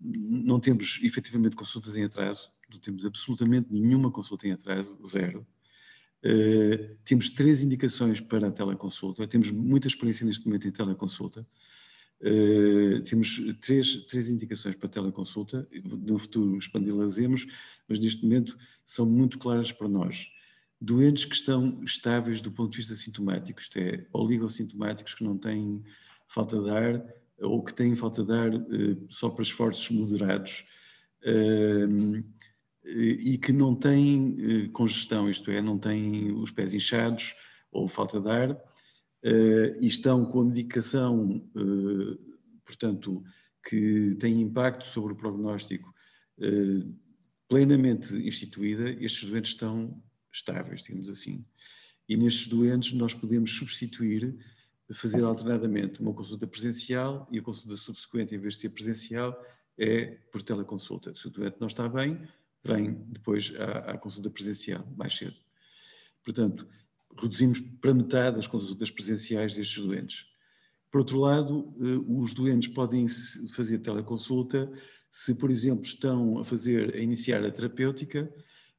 não 0.00 0.60
temos 0.60 1.00
efetivamente 1.02 1.56
consultas 1.56 1.96
em 1.96 2.04
atraso, 2.04 2.50
não 2.72 2.78
temos 2.78 3.04
absolutamente 3.04 3.72
nenhuma 3.72 4.10
consulta 4.10 4.46
em 4.46 4.52
atraso, 4.52 4.98
zero. 5.06 5.46
Temos 7.04 7.28
três 7.28 7.62
indicações 7.62 8.18
para 8.18 8.48
a 8.48 8.50
teleconsulta, 8.50 9.26
temos 9.26 9.50
muita 9.50 9.88
experiência 9.88 10.24
neste 10.24 10.46
momento 10.46 10.66
em 10.66 10.70
teleconsulta. 10.70 11.46
Uh, 12.24 13.00
temos 13.02 13.38
três, 13.60 13.96
três 14.06 14.30
indicações 14.30 14.74
para 14.74 14.88
teleconsulta, 14.88 15.68
no 15.84 16.18
futuro 16.18 16.56
expandi-las-emos, 16.56 17.46
mas 17.86 17.98
neste 17.98 18.22
momento 18.22 18.56
são 18.86 19.04
muito 19.04 19.38
claras 19.38 19.70
para 19.70 19.88
nós. 19.88 20.30
Doentes 20.80 21.26
que 21.26 21.34
estão 21.34 21.84
estáveis 21.84 22.40
do 22.40 22.50
ponto 22.50 22.70
de 22.70 22.78
vista 22.78 22.94
sintomático, 22.94 23.60
isto 23.60 23.78
é, 23.78 24.06
oligossintomáticos 24.10 25.14
que 25.14 25.22
não 25.22 25.36
têm 25.36 25.84
falta 26.26 26.62
de 26.62 26.70
ar 26.70 27.04
ou 27.42 27.62
que 27.62 27.74
têm 27.74 27.94
falta 27.94 28.24
de 28.24 28.32
ar 28.32 28.54
uh, 28.54 29.06
só 29.10 29.28
para 29.28 29.42
esforços 29.42 29.90
moderados 29.90 30.64
uh, 31.26 32.24
e 32.86 33.36
que 33.36 33.52
não 33.52 33.74
têm 33.74 34.70
congestão, 34.72 35.28
isto 35.28 35.50
é, 35.50 35.60
não 35.60 35.78
têm 35.78 36.32
os 36.32 36.50
pés 36.50 36.72
inchados 36.72 37.34
ou 37.70 37.86
falta 37.86 38.18
de 38.18 38.30
ar 38.30 38.73
e 39.80 39.86
estão 39.86 40.24
com 40.26 40.40
a 40.40 40.44
medicação, 40.44 41.42
portanto, 42.64 43.24
que 43.66 44.14
tem 44.20 44.40
impacto 44.40 44.84
sobre 44.86 45.14
o 45.14 45.16
prognóstico 45.16 45.94
plenamente 47.48 48.14
instituída, 48.16 48.90
estes 49.02 49.28
doentes 49.28 49.52
estão 49.52 50.02
estáveis, 50.32 50.82
digamos 50.82 51.08
assim. 51.08 51.44
E 52.08 52.16
nestes 52.16 52.48
doentes 52.48 52.92
nós 52.92 53.14
podemos 53.14 53.50
substituir 53.50 54.36
fazer 54.92 55.24
alternadamente 55.24 56.00
uma 56.00 56.12
consulta 56.12 56.46
presencial 56.46 57.26
e 57.30 57.38
a 57.38 57.42
consulta 57.42 57.76
subsequente, 57.76 58.34
em 58.34 58.38
vez 58.38 58.54
de 58.54 58.60
ser 58.60 58.70
presencial, 58.70 59.42
é 59.78 60.06
por 60.30 60.42
teleconsulta. 60.42 61.14
Se 61.14 61.26
o 61.26 61.30
doente 61.30 61.56
não 61.58 61.68
está 61.68 61.88
bem, 61.88 62.20
vem 62.62 62.92
depois 63.08 63.52
à, 63.56 63.92
à 63.92 63.98
consulta 63.98 64.28
presencial, 64.28 64.86
mais 64.96 65.16
cedo. 65.16 65.36
Portanto, 66.22 66.68
reduzimos 67.16 67.60
para 67.80 67.94
metade 67.94 68.38
as 68.38 68.46
consultas 68.46 68.90
presenciais 68.90 69.54
destes 69.54 69.82
doentes. 69.82 70.26
Por 70.90 70.98
outro 70.98 71.18
lado, 71.18 71.74
eh, 71.80 72.04
os 72.08 72.34
doentes 72.34 72.68
podem 72.68 73.08
fazer 73.52 73.78
teleconsulta 73.78 74.72
se, 75.10 75.34
por 75.34 75.50
exemplo, 75.50 75.84
estão 75.84 76.38
a 76.38 76.44
fazer, 76.44 76.94
a 76.94 76.98
iniciar 76.98 77.44
a 77.44 77.50
terapêutica, 77.50 78.32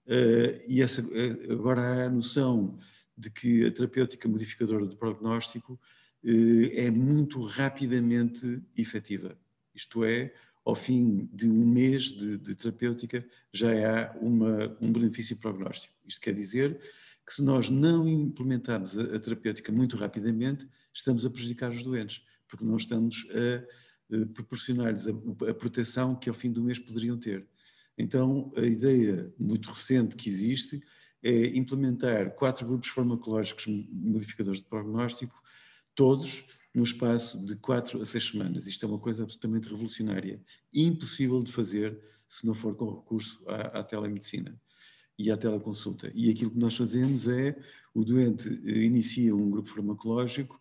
eh, 0.07 0.65
e 0.67 0.81
essa, 0.81 1.01
eh, 1.01 1.51
agora 1.51 1.81
há 1.81 2.05
a 2.05 2.09
noção 2.09 2.77
de 3.17 3.29
que 3.29 3.65
a 3.65 3.71
terapêutica 3.71 4.27
modificadora 4.29 4.85
do 4.85 4.95
prognóstico 4.95 5.79
é 6.23 6.89
muito 6.89 7.43
rapidamente 7.43 8.59
efetiva. 8.75 9.37
Isto 9.75 10.03
é, 10.03 10.33
ao 10.65 10.75
fim 10.75 11.29
de 11.31 11.47
um 11.47 11.65
mês 11.67 12.05
de, 12.05 12.37
de 12.37 12.55
terapêutica, 12.55 13.23
já 13.53 13.69
há 13.69 14.17
uma, 14.17 14.75
um 14.81 14.91
benefício 14.91 15.37
prognóstico. 15.37 15.93
Isto 16.07 16.21
quer 16.21 16.33
dizer 16.33 16.79
que 17.25 17.33
se 17.33 17.43
nós 17.43 17.69
não 17.69 18.07
implementarmos 18.07 18.97
a, 18.97 19.15
a 19.15 19.19
terapêutica 19.19 19.71
muito 19.71 19.97
rapidamente, 19.97 20.67
estamos 20.93 21.25
a 21.25 21.29
prejudicar 21.29 21.71
os 21.71 21.81
doentes, 21.81 22.23
porque 22.47 22.63
não 22.63 22.75
estamos 22.75 23.25
a, 23.31 24.15
a 24.15 24.25
proporcionar-lhes 24.27 25.07
a, 25.07 25.11
a 25.49 25.53
proteção 25.53 26.15
que 26.15 26.29
ao 26.29 26.35
fim 26.35 26.51
do 26.51 26.63
mês 26.63 26.77
poderiam 26.77 27.17
ter. 27.17 27.47
Então, 27.97 28.51
a 28.55 28.61
ideia 28.61 29.33
muito 29.39 29.69
recente 29.69 30.15
que 30.15 30.29
existe 30.29 30.81
é 31.23 31.47
implementar 31.57 32.35
quatro 32.35 32.67
grupos 32.67 32.89
farmacológicos 32.89 33.65
modificadores 33.91 34.59
de 34.59 34.67
prognóstico, 34.67 35.41
todos 35.95 36.45
no 36.73 36.83
espaço 36.83 37.43
de 37.43 37.55
quatro 37.55 38.01
a 38.01 38.05
seis 38.05 38.27
semanas. 38.27 38.67
Isto 38.67 38.85
é 38.85 38.89
uma 38.89 38.99
coisa 38.99 39.23
absolutamente 39.23 39.69
revolucionária, 39.69 40.39
impossível 40.73 41.41
de 41.41 41.51
fazer 41.51 41.99
se 42.27 42.45
não 42.45 42.53
for 42.53 42.75
com 42.75 42.93
recurso 42.93 43.41
à, 43.47 43.79
à 43.79 43.83
telemedicina 43.83 44.59
e 45.17 45.31
à 45.31 45.37
teleconsulta. 45.37 46.11
E 46.13 46.29
aquilo 46.29 46.51
que 46.51 46.59
nós 46.59 46.75
fazemos 46.75 47.27
é, 47.27 47.55
o 47.93 48.03
doente 48.03 48.49
eh, 48.65 48.83
inicia 48.83 49.35
um 49.35 49.49
grupo 49.49 49.69
farmacológico, 49.69 50.59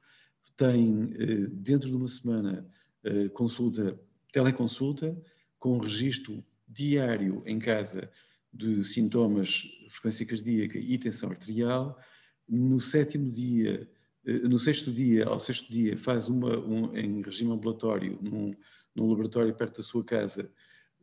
tem 0.56 1.12
eh, 1.18 1.48
dentro 1.50 1.88
de 1.88 1.96
uma 1.96 2.06
semana 2.06 2.66
eh, 3.02 3.28
consulta, 3.30 3.98
teleconsulta, 4.32 5.20
com 5.58 5.78
registro 5.78 6.44
diário 6.68 7.42
em 7.46 7.58
casa 7.58 8.10
de 8.52 8.84
sintomas, 8.84 9.64
frequência 9.88 10.24
cardíaca 10.24 10.78
e 10.78 10.96
tensão 10.96 11.30
arterial. 11.30 11.98
No 12.48 12.80
sétimo 12.80 13.28
dia, 13.28 13.88
no 14.48 14.58
sexto 14.58 14.92
dia, 14.92 15.24
ao 15.26 15.40
sexto 15.40 15.72
dia, 15.72 15.96
faz 15.96 16.28
uma, 16.28 16.58
um, 16.58 16.94
em 16.96 17.22
regime 17.22 17.52
ambulatório, 17.52 18.18
num, 18.22 18.54
num 18.94 19.08
laboratório 19.08 19.54
perto 19.54 19.78
da 19.78 19.82
sua 19.82 20.04
casa, 20.04 20.50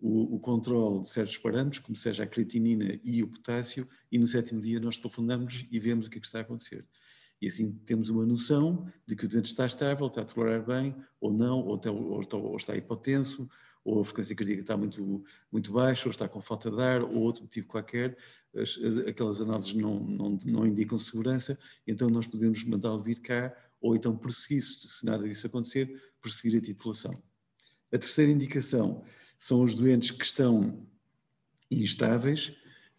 o, 0.01 0.35
o 0.35 0.39
controle 0.39 1.01
de 1.01 1.09
certos 1.09 1.37
parâmetros, 1.37 1.79
como 1.79 1.95
seja 1.95 2.23
a 2.23 2.27
creatinina 2.27 2.99
e 3.03 3.21
o 3.21 3.27
potássio, 3.27 3.87
e 4.11 4.17
no 4.17 4.25
sétimo 4.25 4.59
dia 4.59 4.79
nós 4.79 4.97
telefonamos 4.97 5.65
e 5.71 5.79
vemos 5.79 6.07
o 6.07 6.09
que, 6.09 6.17
é 6.17 6.21
que 6.21 6.25
está 6.25 6.39
a 6.39 6.41
acontecer. 6.41 6.85
E 7.39 7.47
assim 7.47 7.71
temos 7.85 8.09
uma 8.09 8.25
noção 8.25 8.91
de 9.05 9.15
que 9.15 9.25
o 9.25 9.29
doente 9.29 9.45
está 9.45 9.65
estável, 9.65 10.07
está 10.07 10.21
a 10.21 10.25
tolerar 10.25 10.65
bem, 10.65 10.95
ou 11.19 11.31
não, 11.31 11.59
ou 11.59 11.75
está, 11.75 11.91
ou 11.91 12.21
ou 12.31 12.57
está 12.57 12.75
hipotenso, 12.75 13.47
ou 13.83 14.01
a 14.01 14.05
frequência 14.05 14.35
cardíaca 14.35 14.61
está 14.61 14.77
muito, 14.77 15.23
muito 15.51 15.71
baixa, 15.71 16.07
ou 16.07 16.11
está 16.11 16.27
com 16.27 16.41
falta 16.41 16.69
de 16.69 16.81
ar, 16.81 17.01
ou 17.01 17.17
outro 17.17 17.43
motivo 17.43 17.67
qualquer, 17.67 18.17
as, 18.55 18.77
aquelas 19.07 19.41
análises 19.41 19.73
não, 19.73 19.99
não, 19.99 20.39
não 20.45 20.67
indicam 20.67 20.97
segurança, 20.97 21.57
então 21.87 22.09
nós 22.09 22.27
podemos 22.27 22.63
mandá-lo 22.63 23.01
vir 23.01 23.19
cá, 23.21 23.55
ou 23.79 23.95
então 23.95 24.15
prosseguir, 24.15 24.61
se 24.61 25.03
nada 25.05 25.27
disso 25.27 25.47
acontecer, 25.47 25.99
prosseguir 26.21 26.59
a 26.59 26.61
titulação. 26.61 27.13
A 27.93 27.97
terceira 27.97 28.31
indicação 28.31 29.03
são 29.37 29.61
os 29.61 29.75
doentes 29.75 30.11
que 30.11 30.23
estão 30.23 30.87
instáveis 31.69 32.49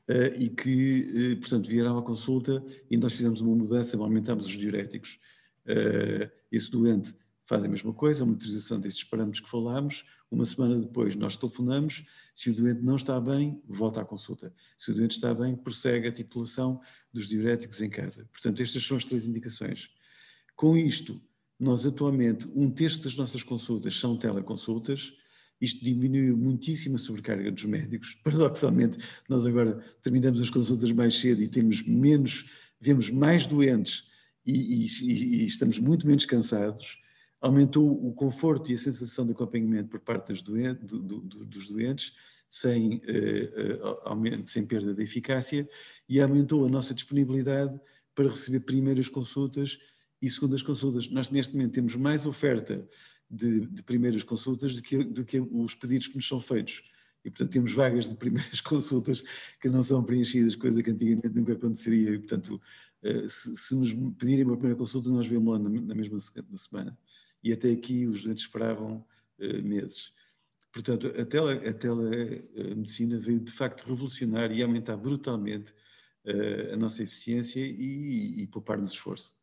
uh, 0.09 0.35
e 0.39 0.49
que, 0.49 1.33
uh, 1.35 1.41
portanto, 1.41 1.69
vieram 1.69 1.99
à 1.99 2.03
consulta 2.03 2.65
e 2.91 2.97
nós 2.97 3.13
fizemos 3.13 3.41
uma 3.41 3.55
mudança, 3.55 3.97
aumentámos 3.97 4.47
os 4.47 4.53
diuréticos. 4.53 5.19
Uh, 5.67 6.31
esse 6.51 6.71
doente 6.71 7.15
faz 7.47 7.65
a 7.65 7.69
mesma 7.69 7.93
coisa, 7.93 8.23
a 8.23 8.27
monitorização 8.27 8.81
desses 8.81 9.05
parâmetros 9.05 9.41
que 9.41 9.51
falámos, 9.51 10.05
uma 10.31 10.47
semana 10.47 10.79
depois 10.79 11.15
nós 11.15 11.37
telefonamos, 11.37 12.05
se 12.35 12.51
o 12.51 12.55
doente 12.55 12.81
não 12.81 12.97
está 12.97 13.21
bem, 13.21 13.63
volta 13.69 14.01
à 14.01 14.05
consulta. 14.05 14.55
Se 14.79 14.91
o 14.91 14.95
doente 14.95 15.17
está 15.17 15.35
bem, 15.35 15.55
prossegue 15.55 16.09
a 16.09 16.13
titulação 16.13 16.81
dos 17.13 17.29
diuréticos 17.29 17.81
em 17.81 17.91
casa. 17.91 18.27
Portanto, 18.33 18.63
estas 18.63 18.83
são 18.83 18.97
as 18.97 19.05
três 19.05 19.27
indicações. 19.27 19.91
Com 20.57 20.77
isto, 20.77 21.21
nós 21.63 21.87
atualmente, 21.87 22.49
um 22.55 22.71
terço 22.71 23.03
das 23.03 23.17
nossas 23.17 23.43
consultas 23.43 23.99
são 23.99 24.17
teleconsultas, 24.17 25.13
isto 25.61 25.85
diminuiu 25.85 26.37
muitíssimo 26.37 26.97
a 26.97 26.99
sobrecarga 26.99 27.51
dos 27.53 27.65
médicos. 27.65 28.15
Paradoxalmente, 28.25 28.99
nós 29.29 29.47
agora 29.47 29.83
terminamos 30.03 30.43
as 30.43 30.51
consultas 30.51 30.91
mais 30.91 31.19
cedo 31.19 31.43
e 31.43 31.49
temos 31.49 31.83
menos, 31.83 32.47
vemos 32.81 33.11
mais 33.11 33.47
doentes 33.47 34.05
e, 34.45 34.85
e, 34.85 35.13
e 35.13 35.45
estamos 35.45 35.79
muito 35.79 36.07
menos 36.07 36.27
cansados 36.27 37.01
aumentou 37.43 37.91
o 38.07 38.15
conforto 38.15 38.71
e 38.71 38.75
a 38.75 38.79
sensação 38.79 39.27
de 39.27 39.33
acompanhamento 39.33 39.89
por 39.89 40.01
parte 40.01 40.33
do, 40.33 41.01
do, 41.03 41.45
dos 41.45 41.69
doentes, 41.69 42.15
sem, 42.49 42.99
uh, 42.99 44.01
aumento, 44.05 44.49
sem 44.49 44.65
perda 44.65 44.95
de 44.95 45.03
eficácia, 45.03 45.69
e 46.09 46.21
aumentou 46.21 46.65
a 46.65 46.69
nossa 46.69 46.95
disponibilidade 46.95 47.79
para 48.15 48.29
receber 48.29 48.61
primeiras 48.61 49.09
consultas 49.09 49.79
e 50.23 50.31
segundas 50.31 50.63
consultas. 50.63 51.09
Nós, 51.11 51.29
neste 51.29 51.53
momento, 51.55 51.73
temos 51.73 51.97
mais 51.97 52.25
oferta 52.25 52.89
de, 53.29 53.67
de 53.67 53.83
primeiras 53.83 54.23
consultas 54.23 54.75
do 54.75 54.83
que, 54.83 55.05
do 55.05 55.25
que 55.25 55.41
os 55.41 55.75
pedidos 55.75 56.07
que 56.07 56.17
nos 56.17 56.29
são 56.29 56.41
feitos. 56.41 56.83
E, 57.25 57.31
portanto, 57.31 57.51
temos 57.51 57.73
vagas 57.73 58.09
de 58.09 58.15
primeiras 58.15 58.61
consultas 58.63 59.23
que 59.61 59.69
não 59.69 59.83
são 59.83 60.03
preenchidas, 60.03 60.57
coisa 60.57 60.83
que 60.83 60.91
antigamente 60.91 61.35
nunca 61.35 61.53
aconteceria. 61.53 62.15
E, 62.15 62.19
portanto, 62.19 62.61
se, 63.29 63.57
se 63.57 63.75
nos 63.75 63.93
pedirem 64.17 64.45
uma 64.45 64.57
primeira 64.57 64.79
consulta, 64.79 65.11
nós 65.11 65.27
vemos 65.27 65.53
lá 65.53 65.59
na, 65.59 65.69
na 65.69 65.95
mesma 65.95 66.19
semana 66.57 66.97
e 67.43 67.53
até 67.53 67.71
aqui 67.71 68.07
os 68.07 68.23
doentes 68.23 68.45
esperavam 68.45 69.05
uh, 69.39 69.63
meses. 69.63 70.13
Portanto, 70.73 71.09
a, 71.09 71.25
tele, 71.25 71.69
a 71.69 71.73
telemedicina 71.75 73.19
veio 73.19 73.41
de 73.41 73.53
facto 73.53 73.87
revolucionar 73.87 74.53
e 74.53 74.63
aumentar 74.63 74.97
brutalmente 74.97 75.73
uh, 76.25 76.73
a 76.73 76.77
nossa 76.77 77.03
eficiência 77.03 77.61
e, 77.61 78.43
e 78.43 78.47
poupar-nos 78.47 78.93
esforço. 78.93 79.35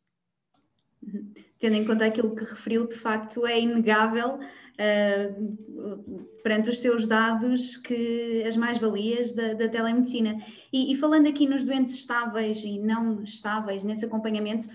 Uhum. 1.02 1.34
Tendo 1.60 1.76
em 1.76 1.86
conta 1.86 2.06
aquilo 2.06 2.36
que 2.36 2.44
referiu, 2.44 2.88
de 2.88 2.96
facto 2.96 3.46
é 3.46 3.60
inegável 3.60 4.40
uh, 4.40 6.28
perante 6.42 6.70
os 6.70 6.80
seus 6.80 7.06
dados 7.06 7.78
que 7.78 8.44
as 8.48 8.56
mais-valias 8.56 9.34
da, 9.34 9.54
da, 9.54 9.68
telemedicina. 9.68 10.38
E, 10.72 10.94
e, 10.94 10.96
falando 10.96 11.28
aqui 11.28 11.48
nos 11.48 11.64
doentes 11.64 11.96
estáveis 11.96 12.64
e 12.64 12.80
não 12.80 13.24
estáveis, 13.24 13.84
nesse 13.84 14.06
acompanhamento, 14.06 14.70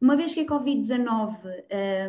Uma 0.00 0.16
vez 0.16 0.32
que 0.32 0.40
a 0.40 0.46
Covid-19 0.46 1.36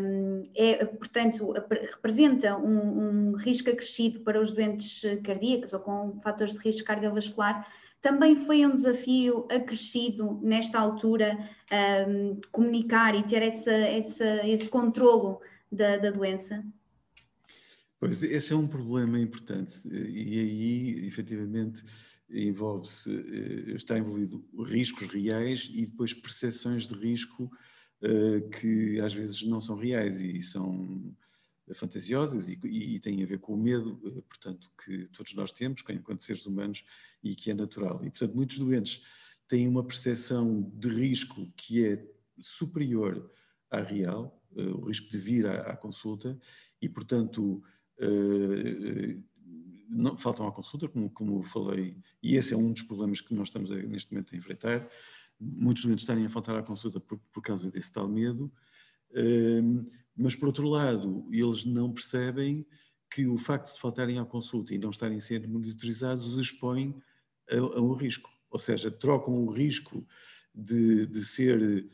um, 0.02 0.44
é, 0.56 0.86
portanto, 0.86 1.52
representa 1.92 2.56
um, 2.58 3.32
um, 3.32 3.36
risco 3.36 3.70
acrescido 3.70 4.22
para 4.22 4.40
os 4.40 4.54
doentes 4.54 5.02
cardíacos 5.26 5.74
ou 5.74 5.82
com 5.82 6.20
fatores 6.24 6.54
de 6.54 6.60
risco 6.60 6.88
cardiovascular, 6.88 7.68
também 8.02 8.36
foi 8.36 8.66
um 8.66 8.74
desafio 8.74 9.48
acrescido 9.50 10.40
nesta 10.42 10.80
altura 10.80 11.38
um, 12.08 12.40
comunicar 12.52 13.16
e 13.16 13.24
ter 13.24 13.44
essa, 13.44 13.72
essa, 13.72 14.48
esse 14.48 14.68
controlo 14.68 15.40
da, 15.72 15.98
da 15.98 16.10
doença? 16.10 16.64
Pois, 18.00 18.24
esse 18.24 18.52
é 18.52 18.56
um 18.56 18.68
problema 18.68 19.20
importante 19.20 19.88
e 19.88 20.40
aí, 20.40 21.08
efetivamente, 21.08 21.84
envolve-se, 22.32 23.12
eh, 23.12 23.76
está 23.76 23.98
envolvido 23.98 24.44
riscos 24.66 25.08
reais 25.08 25.70
e 25.72 25.86
depois 25.86 26.14
percepções 26.14 26.88
de 26.88 26.96
risco 26.96 27.44
uh, 27.44 28.50
que 28.50 29.00
às 29.02 29.14
vezes 29.14 29.44
não 29.44 29.60
são 29.60 29.76
reais 29.76 30.20
e 30.22 30.42
são 30.42 31.14
fantasiosas 31.74 32.50
e, 32.50 32.60
e, 32.64 33.00
têm 33.00 33.24
a 33.24 33.26
ver 33.26 33.40
com 33.40 33.54
o 33.54 33.58
medo, 33.58 34.00
uh, 34.04 34.22
portanto, 34.24 34.72
que 34.84 35.08
todos 35.08 35.34
nós 35.34 35.52
temos 35.52 35.84
enquanto 35.90 36.24
seres 36.24 36.46
humanos 36.46 36.84
e 37.24 37.36
que 37.36 37.52
é 37.52 37.54
natural. 37.54 38.04
E, 38.04 38.10
portanto, 38.10 38.36
muitos 38.36 38.58
doentes 38.58 39.02
têm 39.48 39.68
uma 39.68 39.84
percepção 39.84 40.62
de 40.76 40.90
risco 40.90 41.52
que 41.56 41.86
é 41.86 42.06
superior 42.40 43.32
à 43.70 43.82
real, 43.82 44.42
uh, 44.52 44.78
o 44.78 44.86
risco 44.88 45.10
de 45.10 45.18
vir 45.18 45.46
à, 45.46 45.72
à 45.72 45.78
consulta, 45.78 46.40
e, 46.82 46.90
portanto, 46.90 47.64
não, 49.92 50.18
faltam 50.18 50.48
à 50.48 50.52
consulta, 50.52 50.88
como, 50.88 51.10
como 51.12 51.42
falei, 51.44 51.98
e 52.24 52.36
esse 52.36 52.54
é 52.54 52.58
um 52.58 52.72
dos 52.72 52.82
problemas 52.82 53.22
que 53.22 53.34
nós 53.36 53.50
estamos 53.50 53.72
a, 53.72 53.76
neste 53.76 54.12
momento 54.12 54.34
a 54.34 54.38
enfrentar. 54.38 54.90
Muitos 55.40 55.84
doentes 55.84 56.04
estarem 56.04 56.26
a 56.26 56.30
faltar 56.30 56.56
à 56.56 56.64
consulta 56.64 57.00
por, 57.00 57.20
por 57.32 57.42
causa 57.42 57.70
desse 57.70 57.92
tal 57.92 58.08
medo, 58.08 58.52
uh, 59.12 59.92
mas 60.22 60.36
por 60.36 60.48
outro 60.48 60.68
lado, 60.68 61.26
eles 61.32 61.66
não 61.66 61.92
percebem 61.92 62.66
que 63.10 63.26
o 63.28 63.38
facto 63.38 63.74
de 63.74 63.80
faltarem 63.80 64.20
à 64.20 64.26
consulta 64.26 64.74
e 64.74 64.78
não 64.78 64.92
estarem 64.92 65.20
ser 65.20 65.48
monitorizados 65.48 66.26
os 66.26 66.40
expõe 66.40 66.96
a, 67.50 67.58
a 67.58 67.82
um 67.82 67.94
risco. 67.94 68.30
Ou 68.52 68.60
seja, 68.60 68.92
trocam 68.92 69.34
o 69.34 69.52
risco 69.52 70.06
de, 70.54 71.06
de 71.08 71.26
ser 71.26 71.90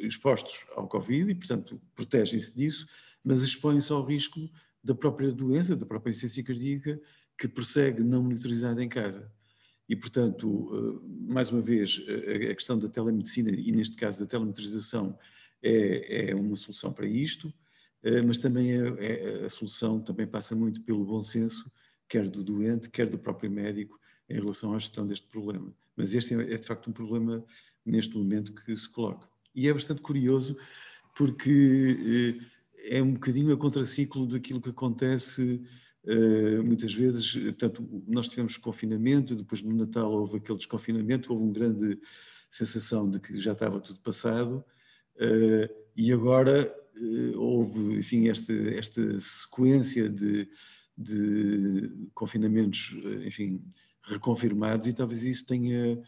expostos 0.00 0.66
ao 0.76 0.86
Covid 0.86 1.30
e, 1.30 1.34
portanto, 1.34 1.80
protegem-se 1.94 2.54
disso, 2.54 2.86
mas 3.24 3.40
expõem-se 3.40 3.90
ao 3.92 4.04
risco 4.04 4.48
da 4.84 4.94
própria 4.94 5.32
doença, 5.32 5.74
da 5.74 5.86
própria 5.86 6.10
insuficiência 6.10 6.44
cardíaca 6.44 7.00
que 7.38 7.48
prossegue 7.48 8.02
não 8.02 8.22
monitorizada 8.22 8.82
em 8.82 8.88
casa. 8.88 9.32
E, 9.88 9.96
portanto, 9.96 10.70
eh, 10.72 11.32
mais 11.32 11.50
uma 11.50 11.62
vez, 11.62 12.00
a 12.50 12.54
questão 12.54 12.78
da 12.78 12.88
telemedicina 12.88 13.50
e, 13.50 13.72
neste 13.72 13.96
caso, 13.96 14.20
da 14.20 14.26
telemonitorização 14.26 15.18
é, 15.62 16.30
é 16.30 16.34
uma 16.34 16.54
solução 16.56 16.92
para 16.92 17.06
isto, 17.06 17.52
mas 18.26 18.38
também 18.38 18.72
é, 18.72 18.88
é, 18.98 19.44
a 19.44 19.50
solução 19.50 20.00
também 20.00 20.26
passa 20.26 20.54
muito 20.54 20.82
pelo 20.82 21.04
bom 21.04 21.22
senso, 21.22 21.70
quer 22.08 22.28
do 22.28 22.42
doente, 22.42 22.90
quer 22.90 23.06
do 23.06 23.18
próprio 23.18 23.50
médico, 23.50 23.98
em 24.28 24.34
relação 24.34 24.74
à 24.74 24.78
gestão 24.78 25.06
deste 25.06 25.26
problema. 25.26 25.74
Mas 25.96 26.14
este 26.14 26.34
é, 26.34 26.54
é 26.54 26.56
de 26.56 26.66
facto 26.66 26.88
um 26.88 26.92
problema 26.92 27.44
neste 27.84 28.16
momento 28.16 28.54
que 28.54 28.76
se 28.76 28.88
coloca. 28.88 29.28
E 29.54 29.68
é 29.68 29.72
bastante 29.72 30.00
curioso 30.00 30.56
porque 31.16 32.38
eh, 32.88 32.96
é 32.96 33.02
um 33.02 33.14
bocadinho 33.14 33.52
a 33.52 33.56
contraciclo 33.56 34.26
daquilo 34.26 34.60
que 34.60 34.70
acontece 34.70 35.62
Uh, 36.02 36.62
muitas 36.64 36.94
vezes, 36.94 37.34
portanto, 37.34 38.02
nós 38.08 38.30
tivemos 38.30 38.56
confinamento, 38.56 39.36
depois 39.36 39.62
no 39.62 39.76
Natal 39.76 40.10
houve 40.10 40.38
aquele 40.38 40.56
desconfinamento, 40.56 41.30
houve 41.30 41.44
uma 41.44 41.52
grande 41.52 42.00
sensação 42.50 43.08
de 43.10 43.20
que 43.20 43.38
já 43.38 43.52
estava 43.52 43.78
tudo 43.78 44.00
passado, 44.00 44.64
e 45.94 46.10
agora 46.10 46.74
houve, 47.36 47.98
enfim, 47.98 48.28
esta, 48.28 48.52
esta 48.52 49.20
sequência 49.20 50.08
de, 50.08 50.48
de 50.96 51.90
confinamentos, 52.14 52.96
enfim, 53.24 53.62
reconfirmados, 54.02 54.86
e 54.86 54.92
talvez 54.92 55.22
isso 55.22 55.46
tenha 55.46 56.00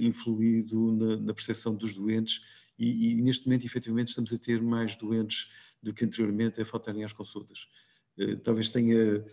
influído 0.00 0.92
na, 0.92 1.16
na, 1.16 1.34
percepção 1.34 1.74
dos 1.74 1.94
doentes, 1.94 2.40
e, 2.78 3.18
e 3.18 3.22
neste 3.22 3.46
momento, 3.46 3.64
efetivamente, 3.66 4.08
estamos 4.08 4.32
a 4.32 4.38
ter 4.38 4.60
mais 4.62 4.96
doentes 4.96 5.48
do 5.82 5.92
que 5.92 6.04
anteriormente 6.04 6.60
a 6.60 6.66
faltarem 6.66 7.04
às 7.04 7.12
consultas. 7.12 7.68
Eh, 8.18 8.36
talvez 8.36 8.70
tenha, 8.70 9.24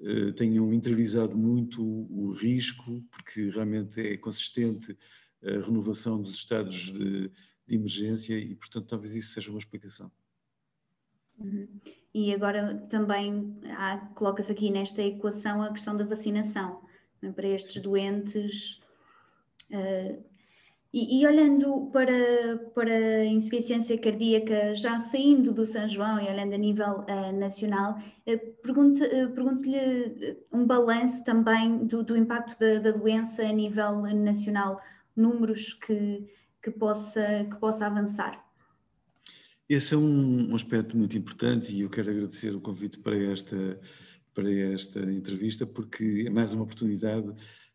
eh, 0.00 0.32
tenham 0.32 0.72
interiorizado 0.72 1.36
muito 1.36 1.82
o 1.82 2.32
risco, 2.32 3.02
porque 3.10 3.50
realmente 3.50 4.00
é 4.00 4.16
consistente 4.16 4.96
a 5.44 5.64
renovação 5.64 6.20
dos 6.20 6.34
estados 6.34 6.92
de, 6.92 7.30
de 7.72 7.76
emergência 7.76 8.38
e, 8.38 8.54
portanto, 8.54 8.86
talvez 8.86 9.14
isso 9.14 9.32
seja 9.32 9.50
uma 9.50 9.58
explicação. 9.58 10.10
Uhum. 11.38 11.66
E 12.14 12.34
agora 12.34 12.76
também 12.90 13.56
coloca-se 14.14 14.52
aqui 14.52 14.70
nesta 14.70 15.02
equação 15.02 15.62
a 15.62 15.72
questão 15.72 15.96
da 15.96 16.04
vacinação 16.04 16.82
é? 17.22 17.30
para 17.30 17.48
estes 17.48 17.80
doentes. 17.80 18.80
Uh, 19.70 20.22
e, 20.92 21.20
e, 21.20 21.26
olhando 21.26 21.88
para, 21.90 22.58
para 22.74 22.94
a 22.94 23.24
insuficiência 23.24 23.96
cardíaca, 23.96 24.74
já 24.74 25.00
saindo 25.00 25.50
do 25.50 25.64
São 25.64 25.88
João 25.88 26.20
e 26.20 26.28
olhando 26.28 26.52
a 26.52 26.58
nível 26.58 27.06
uh, 27.08 27.32
nacional, 27.32 27.98
uh, 28.26 28.52
pergunto-lhe 28.62 29.28
pergunto 29.28 29.62
um 30.52 30.66
balanço 30.66 31.24
também 31.24 31.86
do, 31.86 32.02
do 32.02 32.14
impacto 32.14 32.60
da, 32.60 32.78
da, 32.78 32.90
doença 32.90 33.42
a 33.42 33.50
nível 33.50 34.02
nacional, 34.02 34.82
números 35.16 35.72
que, 35.72 36.28
que, 36.62 36.70
possa, 36.70 37.44
que 37.50 37.56
possa 37.56 37.86
avançar. 37.86 38.44
Esse 39.68 39.94
é 39.94 39.96
um, 39.96 40.54
aspecto 40.54 40.96
muito 40.96 41.16
importante 41.16 41.74
e 41.74 41.80
eu 41.80 41.90
quero 41.90 42.10
agradecer 42.10 42.54
o 42.54 42.60
convite 42.60 42.98
para 42.98 43.16
esta, 43.16 43.80
para 44.34 44.50
esta 44.50 45.00
entrevista, 45.00 45.66
porque 45.66 46.24
é 46.26 46.30
mais 46.30 46.52
uma 46.52 46.64
oportunidade 46.64 47.32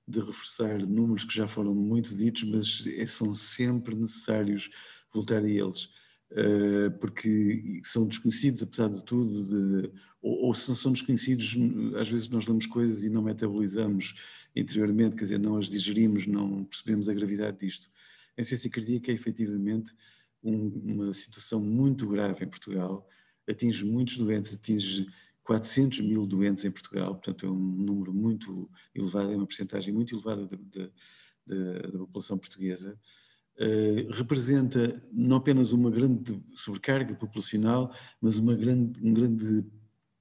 de 0.07 0.19
reforçar 0.19 0.79
números 0.85 1.25
que 1.25 1.35
já 1.35 1.47
foram 1.47 1.73
muito 1.73 2.15
ditos, 2.15 2.43
mas 2.43 2.87
é, 2.87 3.05
são 3.05 3.33
sempre 3.33 3.95
necessários 3.95 4.69
voltar 5.13 5.43
a 5.43 5.49
eles, 5.49 5.89
eh, 6.31 6.89
porque 7.01 7.81
são 7.83 8.07
desconhecidos, 8.07 8.61
apesar 8.61 8.89
de 8.89 9.03
tudo, 9.03 9.43
de, 9.43 9.91
ou, 10.21 10.47
ou 10.47 10.53
são 10.53 10.91
desconhecidos, 10.91 11.55
às 11.99 12.09
vezes 12.09 12.29
nós 12.29 12.47
lemos 12.47 12.65
coisas 12.65 13.03
e 13.03 13.09
não 13.09 13.21
metabolizamos 13.21 14.15
interiormente, 14.55 15.15
quer 15.15 15.23
dizer, 15.23 15.39
não 15.39 15.57
as 15.57 15.69
digerimos, 15.69 16.27
não 16.27 16.63
percebemos 16.65 17.09
a 17.09 17.13
gravidade 17.13 17.57
disto. 17.59 17.89
A 18.37 18.41
insuficiência 18.41 18.69
cardíaca 18.69 19.11
é 19.11 19.15
efetivamente 19.15 19.93
um, 20.43 20.67
uma 20.93 21.13
situação 21.13 21.59
muito 21.59 22.07
grave 22.07 22.45
em 22.45 22.47
Portugal, 22.47 23.07
atinge 23.49 23.83
muitos 23.83 24.17
doentes, 24.17 24.53
atinge 24.53 25.07
400 25.43 26.01
mil 26.01 26.27
doentes 26.27 26.65
em 26.65 26.71
Portugal, 26.71 27.15
portanto 27.15 27.45
é 27.45 27.49
um 27.49 27.57
número 27.57 28.13
muito 28.13 28.69
elevado, 28.93 29.31
é 29.31 29.35
uma 29.35 29.47
porcentagem 29.47 29.93
muito 29.93 30.13
elevada 30.13 30.45
da, 30.45 30.89
da, 31.45 31.79
da 31.79 31.99
população 31.99 32.37
portuguesa. 32.37 32.99
Uh, 33.59 34.11
representa 34.11 35.01
não 35.11 35.37
apenas 35.37 35.71
uma 35.71 35.89
grande 35.89 36.39
sobrecarga 36.53 37.15
populacional, 37.15 37.91
mas 38.21 38.37
uma 38.37 38.55
grande, 38.55 38.99
um 39.01 39.13
grande 39.13 39.65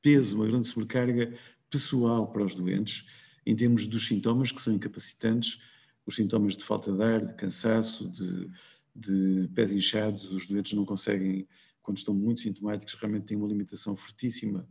peso, 0.00 0.36
uma 0.36 0.46
grande 0.46 0.68
sobrecarga 0.68 1.36
pessoal 1.68 2.30
para 2.30 2.44
os 2.44 2.54
doentes, 2.54 3.04
em 3.44 3.54
termos 3.54 3.86
dos 3.86 4.06
sintomas 4.06 4.52
que 4.52 4.62
são 4.62 4.72
incapacitantes, 4.72 5.58
os 6.06 6.14
sintomas 6.14 6.56
de 6.56 6.64
falta 6.64 6.92
de 6.92 7.02
ar, 7.02 7.24
de 7.24 7.34
cansaço, 7.34 8.08
de, 8.08 8.48
de 8.94 9.48
pés 9.54 9.72
inchados, 9.72 10.30
os 10.30 10.46
doentes 10.46 10.72
não 10.72 10.84
conseguem, 10.84 11.46
quando 11.82 11.98
estão 11.98 12.14
muito 12.14 12.40
sintomáticos, 12.40 12.94
realmente 12.94 13.26
têm 13.26 13.36
uma 13.36 13.48
limitação 13.48 13.96
fortíssima 13.96 14.66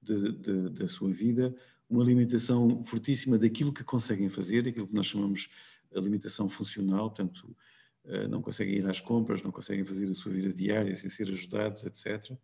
de, 0.00 0.32
de, 0.32 0.70
da 0.70 0.88
sua 0.88 1.12
vida, 1.12 1.54
uma 1.88 2.02
limitação 2.02 2.82
fortíssima 2.84 3.38
daquilo 3.38 3.72
que 3.72 3.84
conseguem 3.84 4.28
fazer, 4.28 4.66
aquilo 4.66 4.88
que 4.88 4.94
nós 4.94 5.06
chamamos 5.06 5.48
a 5.94 6.00
limitação 6.00 6.48
funcional, 6.48 7.10
portanto, 7.10 7.56
eh, 8.04 8.28
não 8.28 8.42
conseguem 8.42 8.76
ir 8.76 8.86
às 8.86 9.00
compras, 9.00 9.42
não 9.42 9.50
conseguem 9.50 9.84
fazer 9.84 10.06
a 10.06 10.14
sua 10.14 10.32
vida 10.32 10.52
diária 10.52 10.94
sem 10.96 11.08
ser 11.08 11.28
ajudados, 11.28 11.84
etc. 11.84 12.36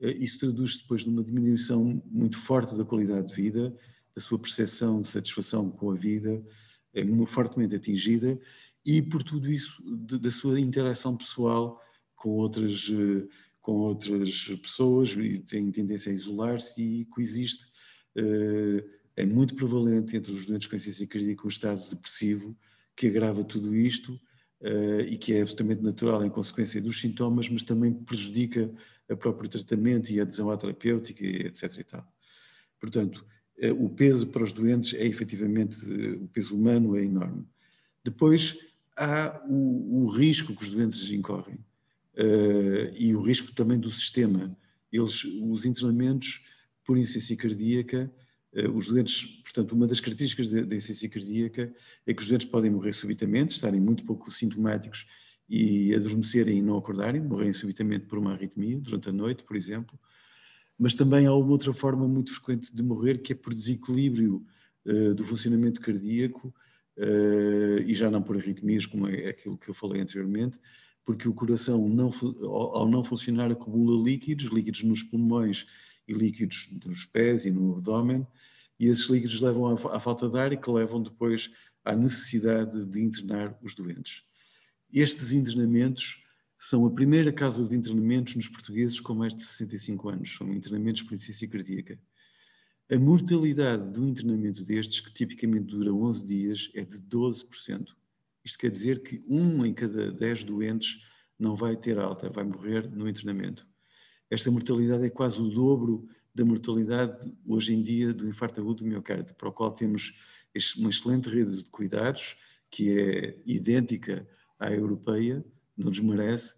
Eh, 0.00 0.12
isso 0.18 0.40
traduz-se 0.40 0.82
depois 0.82 1.04
numa 1.04 1.22
diminuição 1.22 2.02
muito 2.06 2.38
forte 2.38 2.76
da 2.76 2.84
qualidade 2.84 3.28
de 3.28 3.34
vida, 3.34 3.76
da 4.14 4.20
sua 4.20 4.38
percepção 4.38 5.00
de 5.00 5.08
satisfação 5.08 5.70
com 5.70 5.90
a 5.90 5.94
vida, 5.94 6.44
é 6.94 7.26
fortemente 7.26 7.76
atingida, 7.76 8.38
e 8.84 9.02
por 9.02 9.22
tudo 9.22 9.50
isso, 9.50 9.82
da 9.84 10.30
sua 10.30 10.58
interação 10.60 11.16
pessoal 11.16 11.80
com 12.16 12.30
outras 12.30 12.90
eh, 12.90 13.28
com 13.60 13.72
outras 13.80 14.46
pessoas 14.62 15.14
tem 15.46 15.70
tendência 15.70 16.10
a 16.10 16.14
isolar-se 16.14 16.82
e 16.82 17.04
coexiste. 17.06 17.66
Eh, 18.16 18.84
é 19.16 19.26
muito 19.26 19.54
prevalente 19.54 20.16
entre 20.16 20.32
os 20.32 20.46
doentes 20.46 20.68
com 20.68 20.76
insuficiência 20.76 21.06
cardíaca 21.06 21.44
um 21.44 21.48
estado 21.48 21.90
depressivo 21.90 22.56
que 22.96 23.08
agrava 23.08 23.44
tudo 23.44 23.74
isto 23.74 24.18
eh, 24.60 25.06
e 25.10 25.18
que 25.18 25.34
é 25.34 25.42
absolutamente 25.42 25.82
natural 25.82 26.24
em 26.24 26.30
consequência 26.30 26.80
dos 26.80 27.00
sintomas, 27.00 27.48
mas 27.48 27.62
também 27.62 27.92
prejudica 27.92 28.72
o 29.10 29.16
próprio 29.16 29.48
tratamento 29.48 30.10
e 30.10 30.18
a 30.18 30.22
adesão 30.22 30.50
à 30.50 30.56
terapêutica, 30.56 31.24
etc. 31.24 31.78
E 31.78 31.84
tal. 31.84 32.12
Portanto, 32.80 33.26
o 33.78 33.88
peso 33.88 34.26
para 34.26 34.44
os 34.44 34.52
doentes 34.52 34.94
é 34.94 35.06
efetivamente, 35.06 35.76
o 36.14 36.28
peso 36.28 36.54
humano 36.56 36.96
é 36.96 37.02
enorme. 37.02 37.44
Depois 38.04 38.58
há 38.96 39.40
o, 39.48 40.04
o 40.04 40.10
risco 40.10 40.54
que 40.54 40.62
os 40.62 40.70
doentes 40.70 41.10
incorrem. 41.10 41.58
uh, 42.18 42.92
e 42.96 43.14
o 43.14 43.22
risco 43.22 43.54
também 43.54 43.78
do 43.78 43.90
sistema. 43.90 44.56
Eles, 44.92 45.24
os 45.24 45.64
internamentos 45.64 46.44
por 46.84 46.98
insuficiência 46.98 47.36
cardíaca, 47.36 48.12
uh, 48.54 48.70
os 48.76 48.88
doentes, 48.88 49.40
portanto, 49.42 49.72
uma 49.72 49.86
das 49.86 50.00
características 50.00 50.50
da 50.50 50.60
insuficiência 50.60 51.08
cardíaca 51.08 51.74
é 52.06 52.14
que 52.14 52.22
os 52.22 52.28
doentes 52.28 52.48
podem 52.48 52.70
morrer 52.70 52.92
subitamente, 52.92 53.54
estarem 53.54 53.80
muito 53.80 54.04
pouco 54.04 54.30
sintomáticos 54.32 55.06
e 55.48 55.94
adormecerem 55.94 56.58
e 56.58 56.62
não 56.62 56.76
acordarem, 56.76 57.22
morrerem 57.22 57.52
subitamente 57.52 58.06
por 58.06 58.18
uma 58.18 58.32
arritmia 58.32 58.78
durante 58.78 59.08
a 59.08 59.12
noite, 59.12 59.44
por 59.44 59.56
exemplo. 59.56 59.98
Mas 60.78 60.94
também 60.94 61.26
há 61.26 61.34
uma 61.34 61.50
outra 61.50 61.72
forma 61.72 62.06
muito 62.06 62.32
frequente 62.32 62.74
de 62.74 62.82
morrer, 62.82 63.18
que 63.18 63.32
é 63.32 63.36
por 63.36 63.52
desequilíbrio 63.52 64.46
uh, 64.86 65.14
do 65.14 65.24
funcionamento 65.24 65.80
cardíaco, 65.80 66.54
uh, 66.96 67.82
e 67.84 67.94
já 67.94 68.10
não 68.10 68.22
por 68.22 68.36
arritmias, 68.36 68.86
como 68.86 69.08
é 69.08 69.28
aquilo 69.28 69.58
que 69.58 69.68
eu 69.68 69.74
falei 69.74 70.00
anteriormente, 70.00 70.60
porque 71.04 71.28
o 71.28 71.34
coração, 71.34 71.88
não, 71.88 72.12
ao 72.44 72.88
não 72.88 73.02
funcionar, 73.02 73.50
acumula 73.50 74.02
líquidos, 74.02 74.46
líquidos 74.46 74.84
nos 74.84 75.02
pulmões 75.02 75.66
e 76.06 76.12
líquidos 76.12 76.68
nos 76.84 77.06
pés 77.06 77.44
e 77.44 77.50
no 77.50 77.72
abdômen, 77.72 78.26
e 78.78 78.86
esses 78.86 79.08
líquidos 79.08 79.40
levam 79.40 79.66
à, 79.66 79.96
à 79.96 80.00
falta 80.00 80.28
de 80.28 80.38
ar 80.38 80.52
e 80.52 80.56
que 80.56 80.70
levam 80.70 81.02
depois 81.02 81.50
à 81.84 81.96
necessidade 81.96 82.84
de 82.84 83.02
internar 83.02 83.58
os 83.62 83.74
doentes. 83.74 84.22
Estes 84.92 85.32
internamentos 85.32 86.22
são 86.58 86.84
a 86.84 86.90
primeira 86.90 87.32
causa 87.32 87.66
de 87.68 87.76
internamentos 87.76 88.34
nos 88.34 88.48
portugueses 88.48 88.98
com 88.98 89.14
mais 89.14 89.34
de 89.34 89.44
65 89.44 90.08
anos, 90.08 90.34
são 90.34 90.52
internamentos 90.52 91.02
por 91.02 91.14
insuficiência 91.14 91.48
cardíaca. 91.48 91.98
A 92.90 92.98
mortalidade 92.98 93.92
do 93.92 94.08
internamento 94.08 94.64
destes, 94.64 95.00
que 95.00 95.12
tipicamente 95.12 95.66
dura 95.66 95.92
11 95.92 96.26
dias, 96.26 96.70
é 96.74 96.84
de 96.84 96.98
12%. 97.02 97.86
Isto 98.44 98.58
quer 98.58 98.70
dizer 98.70 99.02
que 99.02 99.22
um 99.28 99.64
em 99.64 99.72
cada 99.72 100.10
10 100.10 100.44
doentes 100.44 101.00
não 101.38 101.54
vai 101.54 101.76
ter 101.76 101.98
alta, 101.98 102.28
vai 102.28 102.44
morrer 102.44 102.90
no 102.90 103.08
internamento. 103.08 103.66
Esta 104.30 104.50
mortalidade 104.50 105.04
é 105.04 105.10
quase 105.10 105.40
o 105.40 105.48
dobro 105.48 106.08
da 106.34 106.44
mortalidade 106.44 107.32
hoje 107.46 107.74
em 107.74 107.82
dia 107.82 108.12
do 108.12 108.28
infarto 108.28 108.60
agudo 108.60 108.82
do 108.82 108.88
miocárdio, 108.88 109.34
para 109.34 109.48
o 109.48 109.52
qual 109.52 109.70
temos 109.70 110.14
uma 110.76 110.90
excelente 110.90 111.28
rede 111.28 111.56
de 111.58 111.64
cuidados, 111.64 112.36
que 112.70 112.98
é 112.98 113.42
idêntica 113.46 114.28
à 114.58 114.72
europeia, 114.72 115.44
não 115.78 115.90
desmerece, 115.90 116.54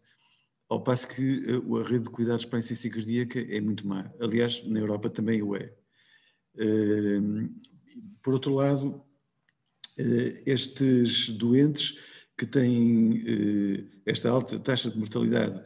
ao 0.68 0.82
passo 0.82 1.08
que 1.08 1.42
eh, 1.46 1.80
a 1.80 1.88
rede 1.88 2.04
de 2.04 2.10
cuidados 2.10 2.44
para 2.44 2.58
a 2.58 2.60
insuficiência 2.60 2.90
cardíaca 2.90 3.40
é 3.40 3.60
muito 3.60 3.86
má. 3.86 4.10
Aliás, 4.20 4.64
na 4.66 4.80
Europa 4.80 5.10
também 5.10 5.42
o 5.42 5.56
é. 5.56 5.72
Ehm, 6.56 7.48
por 8.22 8.34
outro 8.34 8.54
lado, 8.54 9.04
eh, 9.98 10.42
estes 10.46 11.30
doentes 11.30 11.98
que 12.36 12.46
têm 12.46 13.22
eh, 13.26 13.84
esta 14.06 14.30
alta 14.30 14.58
taxa 14.58 14.90
de 14.90 14.98
mortalidade 14.98 15.62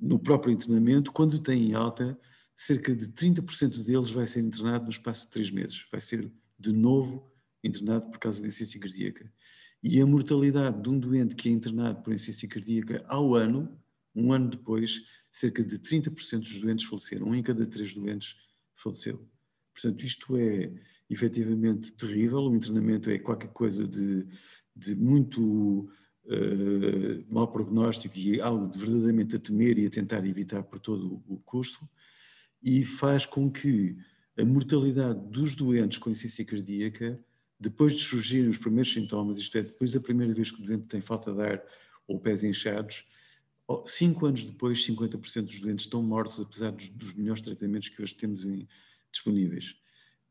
no 0.00 0.18
próprio 0.18 0.52
internamento, 0.52 1.12
quando 1.12 1.38
têm 1.38 1.74
alta, 1.74 2.18
cerca 2.56 2.94
de 2.94 3.08
30% 3.08 3.82
deles 3.84 4.10
vai 4.10 4.26
ser 4.26 4.40
internado 4.40 4.84
no 4.84 4.90
espaço 4.90 5.24
de 5.26 5.30
três 5.30 5.50
meses. 5.50 5.86
Vai 5.90 6.00
ser 6.00 6.30
de 6.58 6.72
novo 6.72 7.32
internado 7.64 8.10
por 8.10 8.18
causa 8.18 8.40
de 8.42 8.48
insuficiência 8.48 8.80
cardíaca. 8.80 9.32
E 9.82 10.00
a 10.00 10.06
mortalidade 10.06 10.80
de 10.80 10.88
um 10.88 10.98
doente 10.98 11.34
que 11.34 11.48
é 11.48 11.52
internado 11.52 12.02
por 12.02 12.14
insuficiência 12.14 12.48
cardíaca 12.48 13.04
ao 13.08 13.34
ano, 13.34 13.76
um 14.14 14.32
ano 14.32 14.50
depois, 14.50 15.02
cerca 15.30 15.64
de 15.64 15.78
30% 15.78 16.38
dos 16.38 16.60
doentes 16.60 16.86
faleceram. 16.86 17.26
Um 17.26 17.34
em 17.34 17.42
cada 17.42 17.66
três 17.66 17.94
doentes 17.94 18.36
faleceu. 18.76 19.26
Portanto, 19.72 20.04
isto 20.04 20.36
é 20.36 20.72
efetivamente 21.10 21.92
terrível. 21.94 22.40
O 22.40 22.54
internamento 22.54 23.10
é 23.10 23.18
qualquer 23.18 23.48
coisa 23.48 23.86
de, 23.86 24.26
de 24.76 24.94
muito 24.94 25.90
uh, 26.26 27.24
mau 27.28 27.50
prognóstico 27.50 28.16
e 28.16 28.40
algo 28.40 28.70
de 28.70 28.78
verdadeiramente 28.78 29.36
a 29.36 29.38
temer 29.38 29.78
e 29.78 29.86
a 29.86 29.90
tentar 29.90 30.24
evitar 30.26 30.62
por 30.62 30.78
todo 30.78 31.22
o 31.26 31.38
custo. 31.38 31.88
E 32.62 32.84
faz 32.84 33.26
com 33.26 33.50
que 33.50 33.96
a 34.38 34.44
mortalidade 34.44 35.18
dos 35.30 35.56
doentes 35.56 35.98
com 35.98 36.10
insuficiência 36.10 36.44
cardíaca 36.44 37.24
depois 37.62 37.92
de 37.92 38.00
surgirem 38.00 38.48
os 38.48 38.58
primeiros 38.58 38.92
sintomas, 38.92 39.38
isto 39.38 39.56
é, 39.56 39.62
depois 39.62 39.92
da 39.92 40.00
primeira 40.00 40.34
vez 40.34 40.50
que 40.50 40.60
o 40.60 40.66
doente 40.66 40.86
tem 40.86 41.00
falta 41.00 41.32
de 41.32 41.40
ar 41.40 41.62
ou 42.08 42.18
pés 42.18 42.42
inchados, 42.42 43.06
cinco 43.86 44.26
anos 44.26 44.44
depois, 44.44 44.84
50% 44.84 45.42
dos 45.42 45.60
doentes 45.60 45.84
estão 45.84 46.02
mortos, 46.02 46.40
apesar 46.40 46.72
dos, 46.72 46.90
dos 46.90 47.14
melhores 47.14 47.40
tratamentos 47.40 47.88
que 47.88 48.02
hoje 48.02 48.14
temos 48.16 48.44
em, 48.44 48.66
disponíveis. 49.12 49.76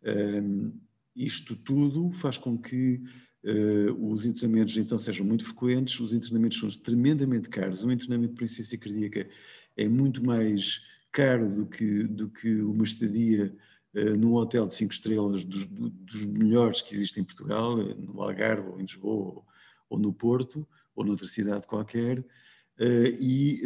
Um, 0.03 0.73
isto 1.15 1.55
tudo 1.55 2.11
faz 2.11 2.37
com 2.37 2.57
que 2.57 3.01
uh, 3.45 4.11
os 4.11 4.25
internamentos 4.25 4.75
então 4.75 4.99
sejam 4.99 5.25
muito 5.25 5.45
frequentes, 5.45 5.99
os 5.99 6.13
internamentos 6.13 6.59
são 6.59 6.69
tremendamente 6.69 7.47
caros. 7.47 7.81
Um 7.81 7.91
internamento 7.91 8.33
por 8.33 8.43
insuficiência 8.43 8.77
cardíaca 8.77 9.29
é 9.77 9.87
muito 9.87 10.23
mais 10.25 10.85
caro 11.11 11.49
do 11.49 11.65
que, 11.65 12.03
do 12.03 12.29
que 12.29 12.61
uma 12.61 12.83
estadia 12.83 13.55
num 13.93 14.33
hotel 14.35 14.67
de 14.67 14.73
cinco 14.73 14.93
estrelas 14.93 15.43
dos, 15.43 15.65
dos, 15.65 16.25
melhores 16.25 16.81
que 16.81 16.95
existem 16.95 17.23
em 17.23 17.25
Portugal, 17.25 17.79
eh, 17.81 17.93
no 17.95 18.21
Algarve, 18.21 18.69
ou 18.69 18.79
em 18.79 18.83
Lisboa, 18.83 19.43
ou, 19.89 19.99
no 19.99 20.13
Porto, 20.13 20.67
ou 20.95 21.03
noutra 21.03 21.27
cidade 21.27 21.67
qualquer, 21.67 22.19
uh, 22.19 22.25
e 23.19 23.61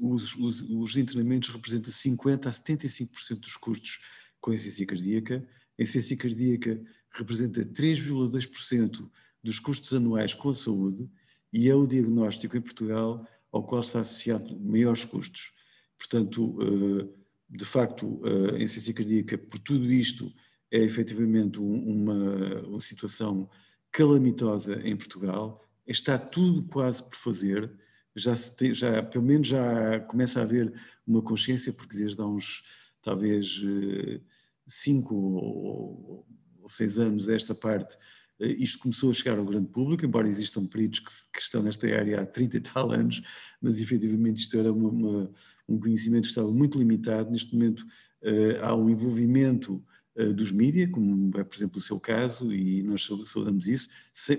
os, 0.00 0.36
os, 0.36 0.62
os, 0.62 0.96
internamentos 0.96 1.48
representam 1.48 1.90
50% 1.90 2.46
a 2.46 2.50
75% 2.50 3.40
dos 3.40 3.56
custos 3.56 4.00
com 4.40 4.50
a 4.50 4.54
insuficiência 4.54 4.86
cardíaca. 4.86 5.48
A 5.78 5.82
insuficiência 5.82 6.16
cardíaca 6.16 6.82
representa 7.10 7.64
3,2% 7.64 9.10
dos 9.42 9.58
custos 9.58 9.94
anuais 9.94 10.34
com 10.34 10.50
a 10.50 10.54
saúde 10.54 11.08
e 11.52 11.68
é 11.68 11.74
o 11.74 11.86
diagnóstico 11.86 12.56
em 12.56 12.60
Portugal 12.60 13.26
ao 13.50 13.64
qual 13.64 13.80
está 13.80 14.00
associado 14.00 14.58
maiores 14.60 15.04
custos. 15.04 15.52
Portanto, 15.98 16.56
uh, 16.62 17.19
de 17.50 17.64
facto, 17.64 18.20
a 18.24 18.62
insuficiência 18.62 18.94
cardíaca, 18.94 19.36
por 19.38 19.58
tudo 19.58 19.90
isto, 19.90 20.32
é 20.70 20.78
efetivamente 20.78 21.58
uma, 21.58 22.60
uma 22.62 22.80
situação 22.80 23.50
calamitosa 23.90 24.80
em 24.84 24.96
Portugal. 24.96 25.68
Está 25.86 26.16
tudo 26.16 26.62
quase 26.62 27.02
por 27.02 27.16
fazer, 27.16 27.72
já, 28.14 28.34
tem, 28.56 28.72
já 28.72 29.02
pelo 29.02 29.24
menos 29.24 29.48
já 29.48 30.00
começa 30.00 30.40
a 30.40 30.44
haver 30.44 30.72
uma 31.06 31.22
consciência, 31.22 31.72
porque 31.72 31.96
desde 31.96 32.20
há 32.20 32.26
uns, 32.26 32.62
talvez, 33.02 33.60
eh, 33.64 34.20
cinco 34.66 35.14
ou 35.16 36.68
seis 36.68 36.98
anos 37.00 37.28
esta 37.28 37.54
parte, 37.54 37.96
eh, 37.96 38.00
isto 38.40 38.78
começou 38.78 39.10
a 39.10 39.12
chegar 39.12 39.38
ao 39.38 39.44
grande 39.44 39.68
público, 39.68 40.04
embora 40.04 40.28
existam 40.28 40.66
peritos 40.66 41.00
que, 41.00 41.12
que 41.32 41.40
estão 41.40 41.62
nesta 41.62 41.86
área 41.86 42.22
há 42.22 42.26
30 42.26 42.56
e 42.56 42.60
tal 42.60 42.90
anos, 42.90 43.22
mas 43.60 43.80
efetivamente 43.80 44.38
isto 44.38 44.58
era 44.58 44.72
uma, 44.72 44.88
uma, 44.88 45.32
um 45.68 45.78
conhecimento 45.78 46.22
que 46.22 46.30
estava 46.30 46.50
muito 46.50 46.78
limitado. 46.78 47.30
Neste 47.30 47.52
momento 47.54 47.80
uh, 47.80 48.62
há 48.64 48.74
um 48.74 48.88
envolvimento 48.88 49.84
uh, 50.16 50.32
dos 50.32 50.50
mídias, 50.50 50.90
como 50.90 51.30
é, 51.38 51.44
por 51.44 51.54
exemplo, 51.54 51.78
o 51.78 51.82
seu 51.82 52.00
caso, 52.00 52.52
e 52.52 52.82
nós 52.82 53.08
saudamos 53.26 53.68
isso. 53.68 53.88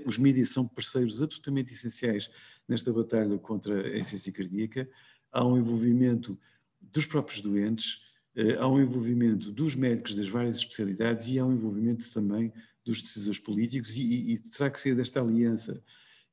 Os 0.05 0.17
mídias 0.17 0.49
são 0.49 0.67
parceiros 0.67 1.21
absolutamente 1.21 1.71
essenciais 1.73 2.29
nesta 2.67 2.91
batalha 2.91 3.37
contra 3.37 3.87
a 3.87 3.97
insuficiência 3.97 4.31
cardíaca. 4.31 4.89
Há 5.31 5.45
um 5.45 5.57
envolvimento 5.57 6.39
dos 6.81 7.05
próprios 7.05 7.39
doentes, 7.39 7.99
uh, 8.35 8.59
há 8.59 8.67
um 8.67 8.81
envolvimento 8.81 9.51
dos 9.51 9.75
médicos 9.75 10.15
das 10.15 10.27
várias 10.27 10.55
especialidades 10.57 11.27
e 11.27 11.37
há 11.37 11.45
um 11.45 11.53
envolvimento 11.53 12.11
também 12.11 12.51
dos 12.85 13.01
decisores 13.01 13.39
políticos 13.39 13.95
e, 13.95 14.33
e, 14.33 14.39
terá 14.39 14.69
que 14.69 14.79
ser 14.79 14.95
desta 14.95 15.21
aliança 15.21 15.83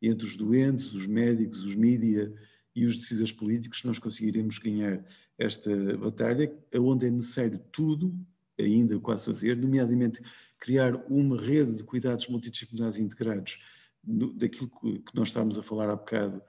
entre 0.01 0.27
os 0.27 0.37
doentes, 0.37 0.93
os 0.93 1.07
médicos, 1.07 1.65
os 1.65 1.75
mídias 1.75 2.33
e 2.75 2.87
os 2.87 2.97
decisores 2.97 3.33
políticos 3.33 3.83
nós 3.85 3.99
conseguiremos 3.99 4.59
ganhar 4.59 5.05
esta 5.37 5.97
batalha, 5.97 6.53
onde 6.75 7.07
é 7.07 7.11
necessário 7.11 7.59
tudo 7.73 8.15
ainda 8.61 8.99
quase 8.99 9.27
fazer, 9.27 9.57
nomeadamente 9.57 10.21
criar 10.59 10.95
uma 11.09 11.41
rede 11.41 11.77
de 11.77 11.85
cuidados 11.85 12.29
multidisciplinares 12.29 12.99
integrados, 12.99 13.59
daquilo 14.03 14.69
que 14.71 15.15
nós 15.15 15.29
estávamos 15.29 15.59
a 15.59 15.63
falar 15.63 15.91
há 15.91 15.97
bocado, 15.97 16.43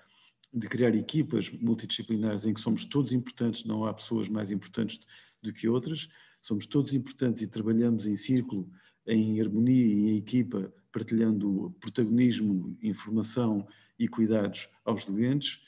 de 0.54 0.68
criar 0.68 0.96
equipas 0.96 1.52
multidisciplinares 1.52 2.46
em 2.46 2.54
que 2.54 2.62
somos 2.62 2.86
todos 2.86 3.14
importantes, 3.14 3.66
não 3.66 3.86
há 3.86 3.94
pessoas 3.94 4.28
mais 4.28 4.50
importantes 4.50 5.00
do 5.42 5.54
que 5.54 5.68
outras, 5.68 6.10
somos 6.42 6.66
todos 6.66 6.94
importantes 6.94 7.44
e 7.44 7.48
trabalhamos 7.48 8.08
em 8.08 8.16
círculo 8.16 8.70
em 9.10 9.42
harmonia 9.42 9.86
e 9.86 10.10
em 10.12 10.18
equipa, 10.18 10.74
partilhando 10.92 11.76
protagonismo, 11.80 12.78
informação 12.82 13.68
e 13.98 14.08
cuidados 14.08 14.70
aos 14.86 15.06
doentes. 15.06 15.62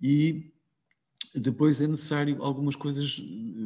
E 0.00 0.52
depois 1.34 1.80
é 1.80 1.86
necessário 1.86 2.42
algumas 2.42 2.74
coisas 2.74 3.22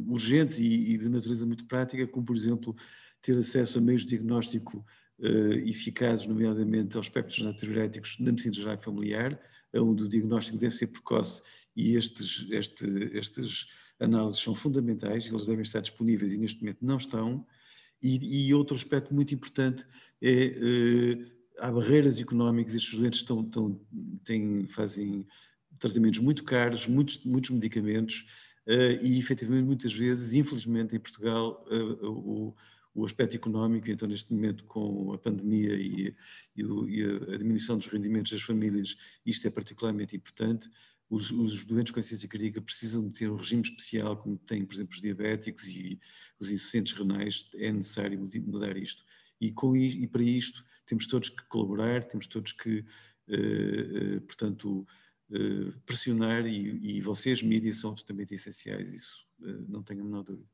urgentes 0.07 0.59
e, 0.59 0.97
de 0.97 1.09
natureza 1.09 1.45
muito 1.45 1.65
prática, 1.65 2.05
como, 2.07 2.25
por 2.25 2.35
exemplo, 2.35 2.75
ter 3.21 3.37
acesso 3.37 3.77
a 3.77 3.81
meios 3.81 4.01
de 4.01 4.09
diagnóstico 4.09 4.85
uh, 5.19 5.69
eficazes, 5.69 6.27
nomeadamente 6.27 6.97
aos 6.97 7.05
espectros 7.05 7.43
natriuréticos 7.43 8.17
na 8.19 8.31
medicina 8.31 8.53
geral 8.53 8.75
e 8.75 8.83
familiar, 8.83 9.39
onde 9.73 10.03
o 10.03 10.09
diagnóstico 10.09 10.57
deve 10.57 10.75
ser 10.75 10.87
precoce 10.87 11.41
e 11.75 11.95
estes, 11.95 12.45
este, 12.49 13.17
estas 13.17 13.67
análises 13.99 14.41
são 14.41 14.53
fundamentais, 14.53 15.27
eles 15.27 15.45
devem 15.45 15.61
estar 15.61 15.79
disponíveis 15.79 16.33
e 16.33 16.37
neste 16.37 16.61
momento 16.61 16.79
não 16.81 16.97
estão. 16.97 17.45
E, 18.01 18.47
e 18.47 18.53
outro 18.53 18.75
aspecto 18.75 19.13
muito 19.13 19.33
importante 19.33 19.85
é 20.21 20.47
uh, 20.47 21.31
há 21.59 21.71
barreiras 21.71 22.19
económicas, 22.19 22.73
estes 22.73 22.97
doentes 22.97 23.19
estão, 23.19 23.41
estão, 23.41 23.79
têm, 24.23 24.67
fazem, 24.67 25.27
tratamentos 25.79 26.19
muito 26.19 26.43
caros, 26.43 26.87
muitos, 26.87 27.23
muitos 27.23 27.51
medicamentos, 27.51 28.25
uh, 28.67 29.03
e 29.03 29.19
efetivamente 29.19 29.65
muitas 29.65 29.93
vezes, 29.93 30.33
infelizmente 30.33 30.95
em 30.95 30.99
Portugal, 30.99 31.65
uh, 31.69 32.07
o, 32.07 32.55
o 32.93 33.05
aspecto 33.05 33.35
económico, 33.35 33.89
então 33.89 34.07
neste 34.07 34.33
momento 34.33 34.63
com 34.65 35.13
a 35.13 35.17
pandemia 35.17 35.73
e, 35.75 36.15
e, 36.55 36.61
e, 36.61 37.33
a 37.33 37.37
diminuição 37.37 37.77
dos 37.77 37.87
rendimentos 37.87 38.31
das 38.31 38.41
famílias, 38.41 38.97
isto 39.25 39.47
é 39.47 39.49
particularmente 39.49 40.15
importante. 40.15 40.69
Os, 41.11 41.29
os, 41.29 41.65
doentes 41.65 41.91
com 41.91 41.99
insuficiência 41.99 42.29
cardíaca 42.29 42.61
precisam 42.61 43.05
de 43.05 43.19
ter 43.19 43.29
um 43.29 43.35
regime 43.35 43.63
especial, 43.63 44.15
como 44.15 44.37
têm, 44.37 44.65
por 44.65 44.73
exemplo, 44.73 44.93
os 44.93 45.01
diabéticos 45.01 45.67
e 45.67 45.99
os 46.39 46.49
insuficientes 46.49 46.93
renais, 46.93 47.49
é 47.55 47.69
necessário 47.69 48.17
mudar 48.47 48.77
isto. 48.77 49.03
E, 49.41 49.51
com, 49.51 49.75
e 49.75 50.07
para 50.07 50.23
isto 50.23 50.63
temos 50.85 51.05
todos 51.07 51.27
que 51.27 51.43
colaborar, 51.49 52.05
temos 52.05 52.27
todos 52.27 52.53
que, 52.53 52.85
eh, 53.27 53.35
eh, 53.35 54.19
portanto, 54.21 54.87
eh, 55.31 55.73
pressionar 55.85 56.45
e, 56.45 56.97
e 56.97 57.01
vocês, 57.01 57.43
mídias, 57.43 57.81
são 57.81 57.91
absolutamente 57.91 58.33
essenciais, 58.33 58.93
isso 58.93 59.27
não 59.67 59.83
tenho 59.83 60.01
a 60.01 60.03
menor 60.05 60.23
dúvida. 60.23 60.47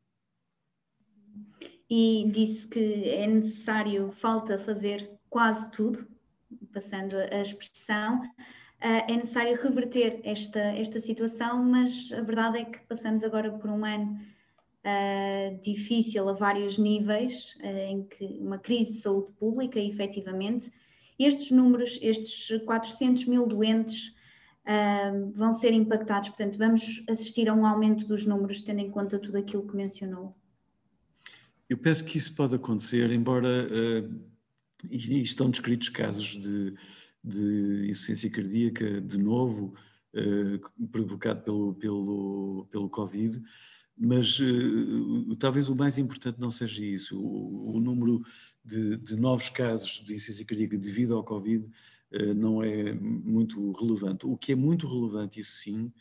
E 1.89 2.27
disse 2.31 2.67
que 2.67 3.03
é 3.09 3.27
necessário, 3.27 4.11
falta 4.11 4.57
fazer 4.57 5.19
quase 5.29 5.69
tudo, 5.71 6.07
passando 6.73 7.15
a 7.15 7.41
expressão, 7.41 8.21
é 8.79 9.15
necessário 9.15 9.55
reverter 9.61 10.19
esta, 10.23 10.59
esta 10.59 10.99
situação, 10.99 11.63
mas 11.63 12.11
a 12.13 12.21
verdade 12.21 12.59
é 12.59 12.65
que 12.65 12.79
passamos 12.87 13.23
agora 13.23 13.51
por 13.51 13.69
um 13.69 13.83
ano 13.83 14.19
uh, 14.85 15.61
difícil 15.61 16.29
a 16.29 16.33
vários 16.33 16.77
níveis, 16.77 17.55
uh, 17.61 17.65
em 17.65 18.03
que 18.03 18.25
uma 18.39 18.57
crise 18.57 18.93
de 18.93 18.99
saúde 18.99 19.31
pública, 19.33 19.79
efetivamente. 19.79 20.71
Estes 21.17 21.49
números, 21.51 21.97
estes 22.01 22.61
400 22.63 23.25
mil 23.25 23.47
doentes, 23.47 24.09
uh, 24.65 25.31
vão 25.33 25.51
ser 25.51 25.73
impactados, 25.73 26.29
portanto, 26.29 26.57
vamos 26.57 27.03
assistir 27.09 27.49
a 27.49 27.53
um 27.53 27.65
aumento 27.65 28.05
dos 28.05 28.25
números, 28.25 28.61
tendo 28.61 28.79
em 28.79 28.91
conta 28.91 29.17
tudo 29.17 29.37
aquilo 29.37 29.67
que 29.67 29.75
mencionou. 29.75 30.35
Eu 31.67 31.77
penso 31.77 32.05
que 32.05 32.17
isso 32.17 32.33
pode 32.33 32.55
acontecer, 32.55 33.11
embora 33.11 33.67
e 34.89 35.21
estão 35.21 35.49
descritos 35.49 35.89
casos 35.89 36.39
de, 36.39 36.73
de 37.27 37.89
insuficiência 37.89 38.29
cardíaca 38.29 39.01
de 39.01 39.17
novo, 39.17 39.73
provocado 40.91 41.43
pelo, 41.43 41.73
pelo, 41.75 42.67
pelo 42.71 42.89
Covid, 42.89 43.41
mas 43.97 44.39
uh, 44.39 45.35
talvez 45.37 45.69
o 45.69 45.75
mais 45.75 45.97
importante 45.97 46.39
não 46.39 46.51
seja 46.51 46.83
isso. 46.83 47.19
O, 47.19 47.75
o 47.75 47.79
número 47.79 48.23
de, 48.63 48.97
de, 48.97 49.15
novos 49.15 49.49
casos 49.49 50.03
de 50.05 50.13
insuficiência 50.13 50.45
cardíaca 50.45 50.77
devido 50.77 51.15
ao 51.15 51.23
Covid 51.23 51.65
uh, 51.65 52.33
não 52.35 52.61
é 52.61 52.93
muito 52.93 53.71
relevante. 53.71 54.25
O 54.25 54.37
que 54.37 54.51
é 54.51 54.55
muito 54.55 54.87
relevante, 54.87 55.39
isso 55.39 55.57
sim, 55.63 55.91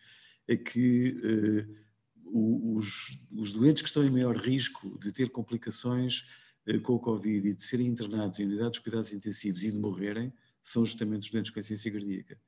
é 0.46 0.56
que 0.56 1.16
os, 2.24 3.18
os, 3.32 3.52
doentes 3.52 3.82
que 3.82 3.88
estão 3.88 4.04
em 4.04 4.10
maior 4.10 4.36
risco 4.36 4.98
de 5.00 5.12
ter 5.12 5.30
complicações 5.30 6.24
com 6.82 6.94
o 6.94 7.00
Covid 7.00 7.48
e 7.48 7.54
de 7.54 7.62
serem 7.62 7.86
internados 7.86 8.38
em 8.38 8.44
unidades 8.44 8.72
de 8.72 8.82
cuidados 8.82 9.12
intensivos 9.12 9.64
e 9.64 9.72
de 9.72 9.78
morrerem 9.78 10.32
são 10.66 10.84
justamente 10.84 11.22
os 11.22 11.30
doentes 11.30 11.50
com 11.52 11.60
insuficiência 11.60 11.92
cardíaca. 11.92 12.38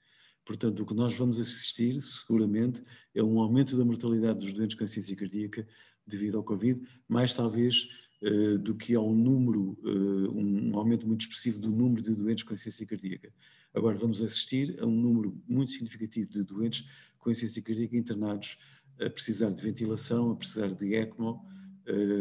Portanto, 0.44 0.82
o 0.82 0.86
que 0.86 0.94
nós 0.94 1.14
vamos 1.14 1.38
assistir, 1.38 2.00
seguramente, 2.02 2.82
é 3.14 3.22
um 3.22 3.38
aumento 3.38 3.76
da 3.76 3.84
mortalidade 3.84 4.40
dos 4.40 4.52
doentes 4.52 4.76
com 4.76 4.82
insuficiência 4.82 5.16
cardíaca 5.16 5.66
devido 6.06 6.36
ao 6.36 6.42
Covid, 6.42 6.80
mais 7.06 7.32
talvez 7.32 7.88
uh, 8.22 8.58
do 8.58 8.74
que 8.74 8.94
ao 8.94 9.14
número, 9.14 9.78
uh, 9.84 10.32
um 10.32 10.76
aumento 10.76 11.06
muito 11.06 11.20
expressivo 11.20 11.60
do 11.60 11.70
número 11.70 12.02
de 12.02 12.14
doentes 12.14 12.42
com 12.42 12.54
insuficiência 12.54 12.86
cardíaca. 12.86 13.32
Agora, 13.72 13.96
vamos 13.96 14.20
assistir 14.20 14.76
a 14.80 14.86
um 14.86 15.00
número 15.00 15.40
muito 15.46 15.70
significativo 15.70 16.30
de 16.32 16.42
doentes 16.42 16.88
com 17.18 17.30
insuficiência 17.30 17.62
cardíaca 17.62 17.96
internados 17.96 18.58
a 19.00 19.08
precisar 19.08 19.50
de 19.50 19.62
ventilação, 19.62 20.32
a 20.32 20.36
precisar 20.36 20.74
de 20.74 20.94
ECMO 20.94 21.40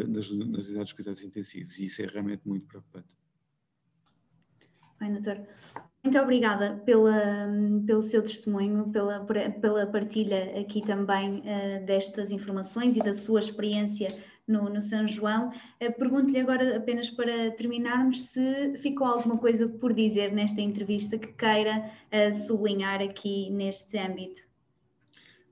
nas, 0.09 0.29
nas 0.29 0.67
unidades 0.67 0.89
de 0.89 0.95
cuidados 0.95 1.23
intensivos, 1.23 1.79
e 1.79 1.85
isso 1.85 2.01
é 2.03 2.05
realmente 2.05 2.47
muito 2.47 2.67
preocupante. 2.67 3.17
Bem, 4.99 5.13
doutor, 5.13 5.39
muito 6.03 6.19
obrigada 6.19 6.81
pela, 6.85 7.47
pelo 7.85 8.01
seu 8.01 8.23
testemunho, 8.23 8.89
pela, 8.91 9.25
pela 9.61 9.85
partilha 9.85 10.59
aqui 10.59 10.81
também 10.81 11.39
uh, 11.39 11.85
destas 11.85 12.31
informações 12.31 12.95
e 12.95 12.99
da 12.99 13.13
sua 13.13 13.39
experiência 13.39 14.17
no, 14.47 14.69
no 14.69 14.81
São 14.81 15.07
João. 15.07 15.49
Uh, 15.49 15.93
Pergunto-lhe 15.99 16.39
agora, 16.39 16.77
apenas 16.77 17.09
para 17.09 17.51
terminarmos, 17.51 18.21
se 18.27 18.77
ficou 18.77 19.05
alguma 19.05 19.37
coisa 19.37 19.67
por 19.67 19.93
dizer 19.93 20.31
nesta 20.31 20.61
entrevista 20.61 21.17
que 21.17 21.27
queira 21.33 21.91
uh, 22.11 22.33
sublinhar 22.33 23.01
aqui 23.01 23.51
neste 23.51 23.97
âmbito. 23.97 24.43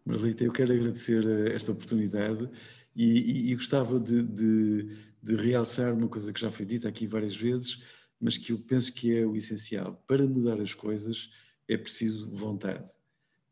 Marlita, 0.06 0.44
eu 0.44 0.52
quero 0.52 0.74
agradecer 0.74 1.52
esta 1.52 1.72
oportunidade 1.72 2.50
e, 2.96 3.50
e, 3.50 3.52
e 3.52 3.56
gostava 3.56 4.00
de, 4.00 4.24
de, 4.24 4.98
de 5.22 5.36
realçar 5.36 5.94
uma 5.94 6.08
coisa 6.08 6.32
que 6.32 6.40
já 6.40 6.50
foi 6.50 6.66
dita 6.66 6.88
aqui 6.88 7.06
várias 7.06 7.36
vezes 7.36 7.84
mas 8.26 8.38
que 8.38 8.54
eu 8.54 8.58
penso 8.58 8.92
que 8.92 9.16
é 9.16 9.24
o 9.24 9.36
essencial. 9.36 10.04
Para 10.08 10.28
mudar 10.28 10.60
as 10.60 10.74
coisas 10.74 11.30
é 11.68 11.78
preciso 11.78 12.28
vontade. 12.28 12.92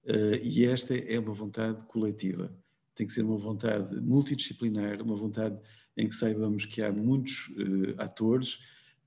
Uh, 0.03 0.41
e 0.41 0.65
esta 0.65 0.95
é 0.95 1.19
uma 1.19 1.31
vontade 1.31 1.83
coletiva. 1.83 2.51
Tem 2.95 3.05
que 3.05 3.13
ser 3.13 3.21
uma 3.21 3.37
vontade 3.37 3.95
multidisciplinar, 4.01 4.99
uma 5.03 5.15
vontade 5.15 5.59
em 5.95 6.09
que 6.09 6.15
saibamos 6.15 6.65
que 6.65 6.81
há 6.81 6.91
muitos 6.91 7.49
uh, 7.49 7.93
atores, 7.99 8.61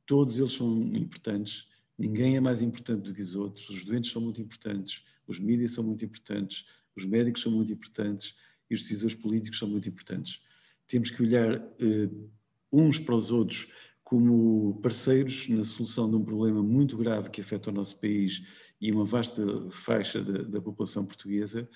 todos 0.07 0.39
eles 0.39 0.53
são 0.53 0.83
importantes, 0.95 1.67
ninguém 1.99 2.37
é 2.37 2.41
mais 2.41 2.63
importante 2.63 3.03
do 3.03 3.13
que 3.13 3.23
os 3.23 3.35
outros, 3.35 3.69
os 3.69 3.85
doentes 3.85 4.13
são 4.13 4.23
muito 4.23 4.41
importantes, 4.41 5.03
os 5.27 5.41
mídias 5.41 5.73
são 5.73 5.83
muito 5.83 6.05
importantes, 6.05 6.65
os 6.95 7.05
médicos 7.05 7.43
são 7.43 7.51
muito 7.51 7.73
importantes 7.73 8.37
e 8.71 8.75
os 8.77 8.83
decisores 8.83 9.17
políticos 9.17 9.59
são 9.59 9.69
muito 9.69 9.89
importantes. 9.89 10.41
Temos 10.87 11.11
que 11.11 11.25
olhar 11.25 11.59
uh, 11.59 12.31
uns 12.73 13.01
para 13.01 13.17
os 13.17 13.33
outros 13.33 13.67
como 14.07 14.79
parceiros 14.83 15.49
na 15.49 15.65
solução 15.65 16.09
de 16.09 16.15
um 16.15 16.25
problema 16.25 16.63
muito 16.63 16.97
grave 16.97 17.29
que 17.29 17.41
afeta 17.41 17.71
o 17.71 17.73
nosso 17.73 17.99
país 17.99 18.41
e 18.81 18.93
uma 18.93 19.05
vasta 19.05 19.43
faixa 19.69 20.23
da, 20.23 20.45
da 20.45 20.61
população 20.61 21.05
portuguesa 21.05 21.69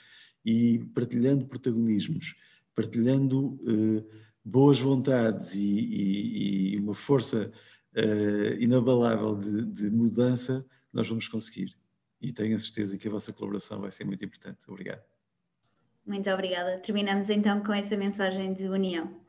e 0.47 0.79
partilhando 0.95 1.45
protagonismos, 1.47 2.37
partilhando 2.73 3.59
eh, 3.66 4.05
boas 4.45 4.79
vontades 4.79 5.57
e, 5.57 5.81
e, 5.81 6.75
e 6.75 6.79
uma 6.79 6.95
força 6.95 7.51
eh, 7.97 8.59
inabalável 8.61 9.35
de, 9.35 9.66
de 9.66 9.90
mudança, 9.90 10.64
nós 10.93 11.09
vamos 11.09 11.27
conseguir. 11.27 11.75
E 12.23 12.33
tenho 12.33 12.55
a 12.55 12.59
certeza 12.61 12.97
que 12.97 13.09
a 13.09 13.11
vossa 13.11 13.33
colaboração 13.33 13.81
vai 13.81 13.90
ser 13.90 14.05
muito 14.05 14.25
importante. 14.25 14.61
Obrigado. 14.69 15.03
Muito 16.07 16.31
obrigada. 16.31 16.79
Terminamos 16.79 17.29
então 17.29 17.61
com 17.64 17.73
essa 17.73 17.97
mensagem 17.97 18.55
de 18.55 18.69
união. 18.69 19.21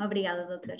Obrigada, 0.00 0.46
doutor. 0.46 0.78